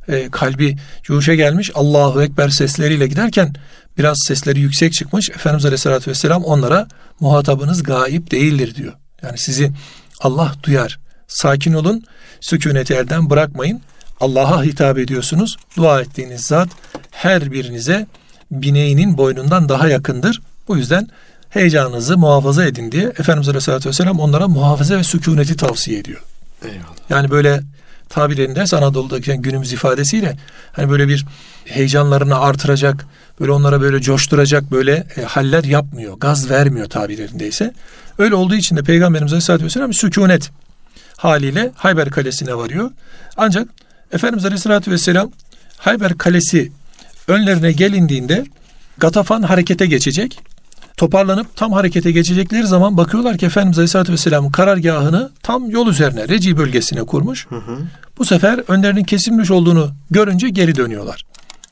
e, 0.08 0.30
kalbi 0.30 0.76
cuşa 1.02 1.34
gelmiş. 1.34 1.70
Allahu 1.74 2.22
Ekber 2.22 2.48
sesleriyle 2.48 3.06
giderken 3.06 3.54
biraz 3.98 4.18
sesleri 4.26 4.60
yüksek 4.60 4.92
çıkmış. 4.92 5.30
Efendimiz 5.30 5.64
Aleyhisselatü 5.64 6.10
Vesselam 6.10 6.44
onlara 6.44 6.88
muhatabınız 7.20 7.82
gaip 7.82 8.30
değildir 8.30 8.74
diyor. 8.74 8.92
Yani 9.22 9.38
sizi 9.38 9.72
Allah 10.20 10.54
duyar. 10.62 10.98
Sakin 11.28 11.72
olun, 11.72 12.04
sükuneti 12.40 12.94
elden 12.94 13.30
bırakmayın. 13.30 13.80
Allah'a 14.20 14.64
hitap 14.64 14.98
ediyorsunuz. 14.98 15.56
Dua 15.76 16.00
ettiğiniz 16.00 16.40
zat 16.40 16.68
her 17.10 17.52
birinize 17.52 18.06
bineğinin 18.50 19.18
boynundan 19.18 19.68
daha 19.68 19.88
yakındır. 19.88 20.42
Bu 20.68 20.76
yüzden 20.76 21.08
heyecanınızı 21.48 22.18
muhafaza 22.18 22.64
edin 22.64 22.92
diye 22.92 23.04
Efendimiz 23.04 23.48
Aleyhisselatü 23.48 23.88
Vesselam 23.88 24.20
onlara 24.20 24.48
muhafaza 24.48 24.98
ve 24.98 25.04
sükuneti 25.04 25.56
tavsiye 25.56 25.98
ediyor. 25.98 26.22
Eyvallah. 26.64 27.10
Yani 27.10 27.30
böyle 27.30 27.60
tabirinde 28.08 28.76
Anadolu'daki 28.76 29.30
yani 29.30 29.42
günümüz 29.42 29.72
ifadesiyle 29.72 30.36
hani 30.72 30.90
böyle 30.90 31.08
bir 31.08 31.26
heyecanlarını 31.64 32.38
artıracak, 32.38 33.06
böyle 33.40 33.52
onlara 33.52 33.80
böyle 33.80 34.00
coşturacak 34.00 34.70
böyle 34.70 35.06
e, 35.16 35.22
haller 35.22 35.64
yapmıyor. 35.64 36.14
Gaz 36.18 36.50
vermiyor 36.50 36.86
tabirlerindeyse. 36.86 37.72
Öyle 38.18 38.34
olduğu 38.34 38.54
için 38.54 38.76
de 38.76 38.82
Peygamberimiz 38.82 39.32
Aleyhisselatü 39.32 39.64
Vesselam 39.64 39.92
sükunet 39.92 40.50
haliyle 41.16 41.70
Hayber 41.74 42.10
Kalesi'ne 42.10 42.54
varıyor. 42.54 42.90
Ancak 43.36 43.68
Efendimiz 44.12 44.44
Aleyhisselatü 44.44 44.90
Vesselam 44.90 45.30
Hayber 45.76 46.18
Kalesi 46.18 46.72
önlerine 47.28 47.72
gelindiğinde 47.72 48.44
Gatafan 48.98 49.42
harekete 49.42 49.86
geçecek. 49.86 50.38
Toparlanıp 50.96 51.56
tam 51.56 51.72
harekete 51.72 52.12
geçecekleri 52.12 52.66
zaman 52.66 52.96
bakıyorlar 52.96 53.38
ki 53.38 53.46
Efendimiz 53.46 53.78
Aleyhisselatü 53.78 54.12
Vesselam'ın 54.12 54.50
karargahını 54.50 55.30
tam 55.42 55.70
yol 55.70 55.88
üzerine 55.88 56.28
Reci 56.28 56.56
bölgesine 56.56 57.02
kurmuş. 57.02 57.46
Hı 57.46 57.56
hı. 57.56 57.78
Bu 58.18 58.24
sefer 58.24 58.60
önlerinin 58.68 59.04
kesilmiş 59.04 59.50
olduğunu 59.50 59.90
görünce 60.10 60.48
geri 60.48 60.76
dönüyorlar. 60.76 61.24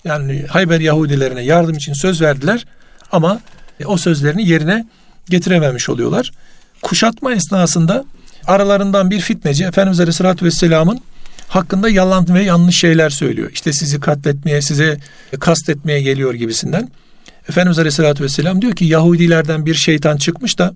Yani 0.05 0.47
Hayber 0.49 0.81
Yahudilerine 0.81 1.43
yardım 1.43 1.75
için 1.75 1.93
söz 1.93 2.21
verdiler 2.23 2.67
ama 3.13 3.41
o 3.87 3.97
sözlerini 3.97 4.49
yerine 4.49 4.87
getirememiş 5.31 5.89
oluyorlar. 5.89 6.33
Kuşatma 6.83 7.33
esnasında 7.33 8.05
aralarından 8.47 9.11
bir 9.11 9.21
fitneci 9.21 9.65
Efendimiz 9.65 10.01
Aleyhisselatü 10.01 10.45
Vesselam'ın 10.45 11.01
hakkında 11.49 11.89
yalan 11.89 12.27
ve 12.35 12.43
yanlış 12.43 12.77
şeyler 12.77 13.11
söylüyor. 13.11 13.51
İşte 13.55 13.73
sizi 13.73 14.01
katletmeye, 14.01 14.63
size 14.63 14.99
kastetmeye 15.41 16.03
geliyor 16.03 16.35
gibisinden. 16.35 16.89
Efendimiz 17.49 17.79
Aleyhisselatü 17.79 18.25
Vesselam 18.25 18.63
diyor 18.63 18.73
ki 18.73 18.85
Yahudilerden 18.85 19.67
bir 19.67 19.75
şeytan 19.75 20.17
çıkmış 20.17 20.59
da 20.59 20.75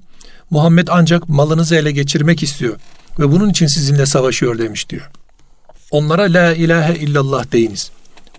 Muhammed 0.51 0.89
ancak 0.91 1.29
malınızı 1.29 1.77
ele 1.77 1.93
geçirmek 1.93 2.43
istiyor 2.43 2.77
ve 3.19 3.31
bunun 3.31 3.51
için 3.51 3.67
sizinle 3.67 4.07
savaşıyor 4.07 4.59
demiş 4.59 4.91
diyor. 4.91 5.11
Onlara 5.91 6.23
la 6.23 6.55
ilahe 6.55 6.95
illallah 6.95 7.53
deyiniz. 7.53 7.91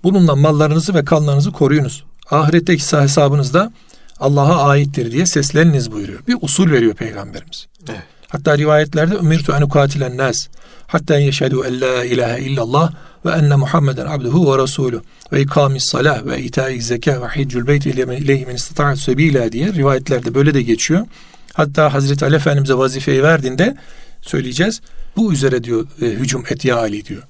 Bununla 0.03 0.35
mallarınızı 0.35 0.93
ve 0.93 1.05
kanlarınızı 1.05 1.51
koruyunuz. 1.51 2.03
Ahiretteki 2.31 2.97
hesabınız 2.97 3.53
da 3.53 3.71
Allah'a 4.19 4.69
aittir 4.69 5.11
diye 5.11 5.25
sesleniniz 5.25 5.91
buyuruyor. 5.91 6.19
Bir 6.27 6.37
usul 6.41 6.71
veriyor 6.71 6.93
Peygamberimiz. 6.93 7.67
Evet. 7.89 8.03
Hatta 8.27 8.57
rivayetlerde 8.57 9.17
umirtu 9.17 9.53
en 9.53 9.61
ukatilen 9.61 10.17
nas 10.17 10.47
hatta 10.87 11.19
yeşhedü 11.19 11.55
en 11.67 11.81
la 11.81 12.03
ilahe 12.03 12.41
illallah 12.41 12.91
ve 13.25 13.31
enne 13.31 13.55
Muhammeden 13.55 14.05
abduhu 14.05 14.53
ve 14.53 14.57
rasuluh 14.57 15.01
ve 15.33 15.41
ikamis 15.41 15.83
salah 15.83 16.25
ve 16.25 16.41
itai 16.41 16.81
zeka 16.81 17.21
ve 17.21 17.25
hiccül 17.25 17.67
beyt 17.67 17.85
ileyhi 17.85 18.45
men 18.45 18.55
istata'at 18.55 18.99
sebila 18.99 19.51
diye 19.51 19.73
rivayetlerde 19.73 20.35
böyle 20.35 20.53
de 20.53 20.61
geçiyor. 20.61 21.05
Hatta 21.53 21.93
Hazreti 21.93 22.25
Ali 22.25 22.35
Efendimiz'e 22.35 22.77
vazifeyi 22.77 23.23
verdiğinde 23.23 23.75
söyleyeceğiz. 24.21 24.81
Bu 25.17 25.33
üzere 25.33 25.63
diyor 25.63 25.87
e, 26.01 26.05
hücum 26.05 26.43
et 26.49 26.65
ya 26.65 26.77
Ali 26.77 27.05
diyor. 27.05 27.23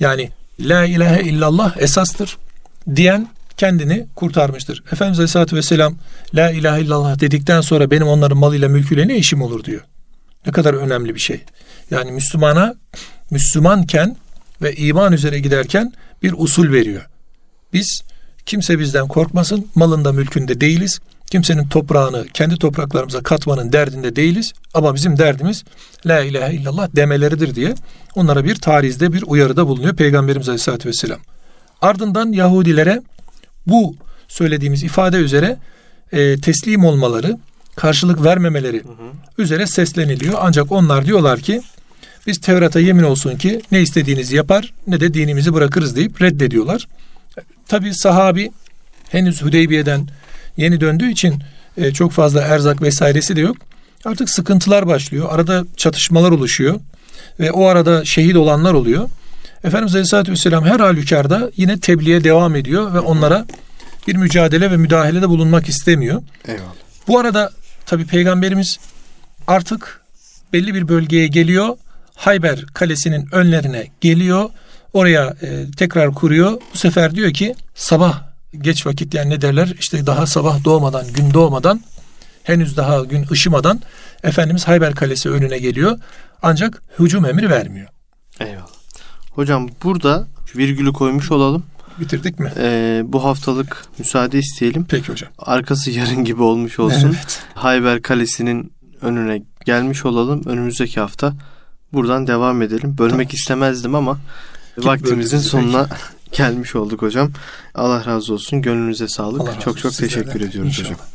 Yani 0.00 0.30
la 0.60 0.84
ilahe 0.84 1.22
illallah 1.22 1.76
esastır 1.78 2.38
diyen 2.96 3.28
kendini 3.56 4.06
kurtarmıştır. 4.14 4.82
Efendimiz 4.92 5.18
Aleyhisselatü 5.18 5.56
Vesselam 5.56 5.94
la 6.34 6.50
ilahe 6.50 6.80
illallah 6.80 7.20
dedikten 7.20 7.60
sonra 7.60 7.90
benim 7.90 8.06
onların 8.06 8.38
malıyla 8.38 8.68
mülküyle 8.68 9.08
ne 9.08 9.16
işim 9.16 9.42
olur 9.42 9.64
diyor. 9.64 9.80
Ne 10.46 10.52
kadar 10.52 10.74
önemli 10.74 11.14
bir 11.14 11.20
şey. 11.20 11.40
Yani 11.90 12.12
Müslümana 12.12 12.74
Müslümanken 13.30 14.16
ve 14.62 14.74
iman 14.74 15.12
üzere 15.12 15.38
giderken 15.38 15.92
bir 16.22 16.34
usul 16.36 16.72
veriyor. 16.72 17.08
Biz 17.72 18.02
kimse 18.46 18.78
bizden 18.78 19.08
korkmasın, 19.08 19.66
malında 19.74 20.12
mülkünde 20.12 20.60
değiliz. 20.60 21.00
Kimsenin 21.30 21.68
toprağını 21.68 22.26
kendi 22.34 22.56
topraklarımıza 22.56 23.22
katmanın 23.22 23.72
derdinde 23.72 24.16
değiliz. 24.16 24.52
Ama 24.74 24.94
bizim 24.94 25.18
derdimiz 25.18 25.64
la 26.06 26.20
ilahe 26.20 26.54
illallah 26.54 26.88
demeleridir 26.96 27.54
diye 27.54 27.74
onlara 28.14 28.44
bir 28.44 28.54
tarizde 28.54 29.12
bir 29.12 29.24
uyarıda 29.26 29.66
bulunuyor 29.66 29.96
Peygamberimiz 29.96 30.48
Aleyhisselatü 30.48 30.88
Vesselam. 30.88 31.18
Ardından 31.80 32.32
Yahudilere 32.32 33.02
bu 33.66 33.96
söylediğimiz 34.28 34.82
ifade 34.82 35.16
üzere 35.16 35.56
e, 36.12 36.40
teslim 36.40 36.84
olmaları, 36.84 37.38
karşılık 37.76 38.24
vermemeleri 38.24 38.84
hı 38.84 38.88
hı. 38.88 39.42
üzere 39.42 39.66
sesleniliyor. 39.66 40.34
Ancak 40.40 40.72
onlar 40.72 41.06
diyorlar 41.06 41.40
ki 41.40 41.62
biz 42.28 42.38
Tevrat'a 42.38 42.80
yemin 42.80 43.02
olsun 43.02 43.36
ki 43.36 43.60
ne 43.72 43.80
istediğinizi 43.80 44.36
yapar 44.36 44.72
ne 44.86 45.00
de 45.00 45.14
dinimizi 45.14 45.54
bırakırız 45.54 45.96
deyip 45.96 46.22
reddediyorlar. 46.22 46.88
Tabi 47.68 47.94
sahabi 47.94 48.50
henüz 49.08 49.42
Hüdeybiye'den 49.42 50.08
yeni 50.56 50.80
döndüğü 50.80 51.10
için 51.10 51.42
e, 51.76 51.92
çok 51.92 52.12
fazla 52.12 52.40
erzak 52.40 52.82
vesairesi 52.82 53.36
de 53.36 53.40
yok. 53.40 53.56
Artık 54.04 54.30
sıkıntılar 54.30 54.86
başlıyor. 54.86 55.28
Arada 55.30 55.64
çatışmalar 55.76 56.30
oluşuyor. 56.30 56.80
Ve 57.40 57.52
o 57.52 57.66
arada 57.66 58.04
şehit 58.04 58.36
olanlar 58.36 58.72
oluyor. 58.72 59.08
Efendimiz 59.64 59.94
Aleyhisselatü 59.94 60.32
Vesselam 60.32 60.64
her 60.64 60.80
halükarda 60.80 61.50
yine 61.56 61.80
tebliğe 61.80 62.24
devam 62.24 62.56
ediyor 62.56 62.94
ve 62.94 63.00
onlara 63.00 63.46
bir 64.08 64.16
mücadele 64.16 64.70
ve 64.70 64.76
müdahalede 64.76 65.28
bulunmak 65.28 65.68
istemiyor. 65.68 66.22
Eyvallah. 66.48 66.72
Bu 67.08 67.18
arada 67.18 67.52
tabi 67.86 68.06
peygamberimiz 68.06 68.78
artık 69.46 70.00
belli 70.52 70.74
bir 70.74 70.88
bölgeye 70.88 71.26
geliyor. 71.26 71.76
Hayber 72.18 72.66
Kalesi'nin 72.74 73.28
önlerine 73.32 73.86
geliyor. 74.00 74.50
Oraya 74.92 75.34
e, 75.42 75.70
tekrar 75.76 76.14
kuruyor. 76.14 76.60
Bu 76.74 76.78
sefer 76.78 77.14
diyor 77.14 77.32
ki 77.32 77.54
sabah 77.74 78.22
geç 78.58 78.86
vakit 78.86 79.14
yani 79.14 79.30
ne 79.30 79.40
derler 79.40 79.74
işte 79.80 80.06
daha 80.06 80.26
sabah 80.26 80.64
doğmadan 80.64 81.12
gün 81.12 81.34
doğmadan 81.34 81.80
henüz 82.42 82.76
daha 82.76 83.04
gün 83.04 83.26
ışımadan 83.30 83.80
Efendimiz 84.24 84.68
Hayber 84.68 84.94
Kalesi 84.94 85.30
önüne 85.30 85.58
geliyor. 85.58 85.98
Ancak 86.42 86.82
hücum 86.98 87.26
emri 87.26 87.50
vermiyor. 87.50 87.88
Eyvallah. 88.40 88.68
Hocam 89.30 89.68
burada 89.84 90.28
virgülü 90.56 90.92
koymuş 90.92 91.30
olalım. 91.30 91.64
Bitirdik 92.00 92.38
mi? 92.38 92.52
Ee, 92.56 93.02
bu 93.04 93.24
haftalık 93.24 93.84
müsaade 93.98 94.38
isteyelim. 94.38 94.86
Peki 94.88 95.12
hocam. 95.12 95.30
Arkası 95.38 95.90
yarın 95.90 96.24
gibi 96.24 96.42
olmuş 96.42 96.78
olsun. 96.78 97.16
Evet. 97.16 97.40
Hayber 97.54 98.02
Kalesi'nin 98.02 98.72
önüne 99.02 99.42
gelmiş 99.64 100.04
olalım. 100.04 100.42
Önümüzdeki 100.46 101.00
hafta 101.00 101.34
buradan 101.92 102.26
devam 102.26 102.62
edelim. 102.62 102.98
Bölmek 102.98 103.28
tamam. 103.28 103.34
istemezdim 103.34 103.94
ama 103.94 104.18
Git 104.76 104.86
vaktimizin 104.86 105.38
sonuna 105.38 105.86
peki. 105.90 106.02
gelmiş 106.36 106.76
olduk 106.76 107.02
hocam. 107.02 107.30
Allah 107.74 108.06
razı 108.06 108.32
olsun. 108.32 108.62
Gönlünüze 108.62 109.08
sağlık. 109.08 109.40
Allah 109.40 109.60
çok 109.60 109.78
çok 109.78 109.92
teşekkür 109.92 110.40
ediyoruz 110.40 110.78
İnşallah. 110.78 110.90
hocam. 110.90 111.06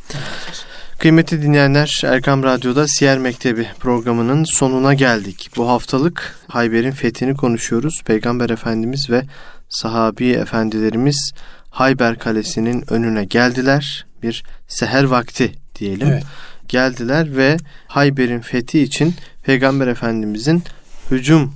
Kıymetli 0.98 1.42
dinleyenler 1.42 2.02
Erkam 2.04 2.42
Radyo'da 2.42 2.88
Siyer 2.88 3.18
Mektebi 3.18 3.68
programının 3.80 4.44
sonuna 4.44 4.94
geldik. 4.94 5.50
Bu 5.56 5.68
haftalık 5.68 6.38
Hayber'in 6.48 6.90
fethini 6.90 7.36
konuşuyoruz. 7.36 8.02
Peygamber 8.04 8.50
Efendimiz 8.50 9.10
ve 9.10 9.22
sahabi 9.68 10.30
efendilerimiz 10.30 11.32
Hayber 11.70 12.18
Kalesi'nin 12.18 12.92
önüne 12.92 13.24
geldiler. 13.24 14.06
Bir 14.22 14.44
seher 14.68 15.04
vakti 15.04 15.52
diyelim. 15.78 16.08
Evet. 16.08 16.24
Geldiler 16.68 17.36
ve 17.36 17.56
Hayber'in 17.86 18.40
fethi 18.40 18.80
için 18.80 19.14
Peygamber 19.42 19.86
Efendimizin 19.86 20.62
hücum 21.10 21.54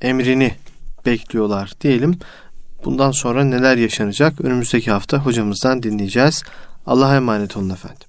emrini 0.00 0.54
bekliyorlar 1.06 1.72
diyelim. 1.80 2.18
Bundan 2.84 3.10
sonra 3.10 3.44
neler 3.44 3.76
yaşanacak 3.76 4.40
önümüzdeki 4.40 4.90
hafta 4.90 5.18
hocamızdan 5.18 5.82
dinleyeceğiz. 5.82 6.42
Allah'a 6.86 7.16
emanet 7.16 7.56
olun 7.56 7.70
efendim. 7.70 8.08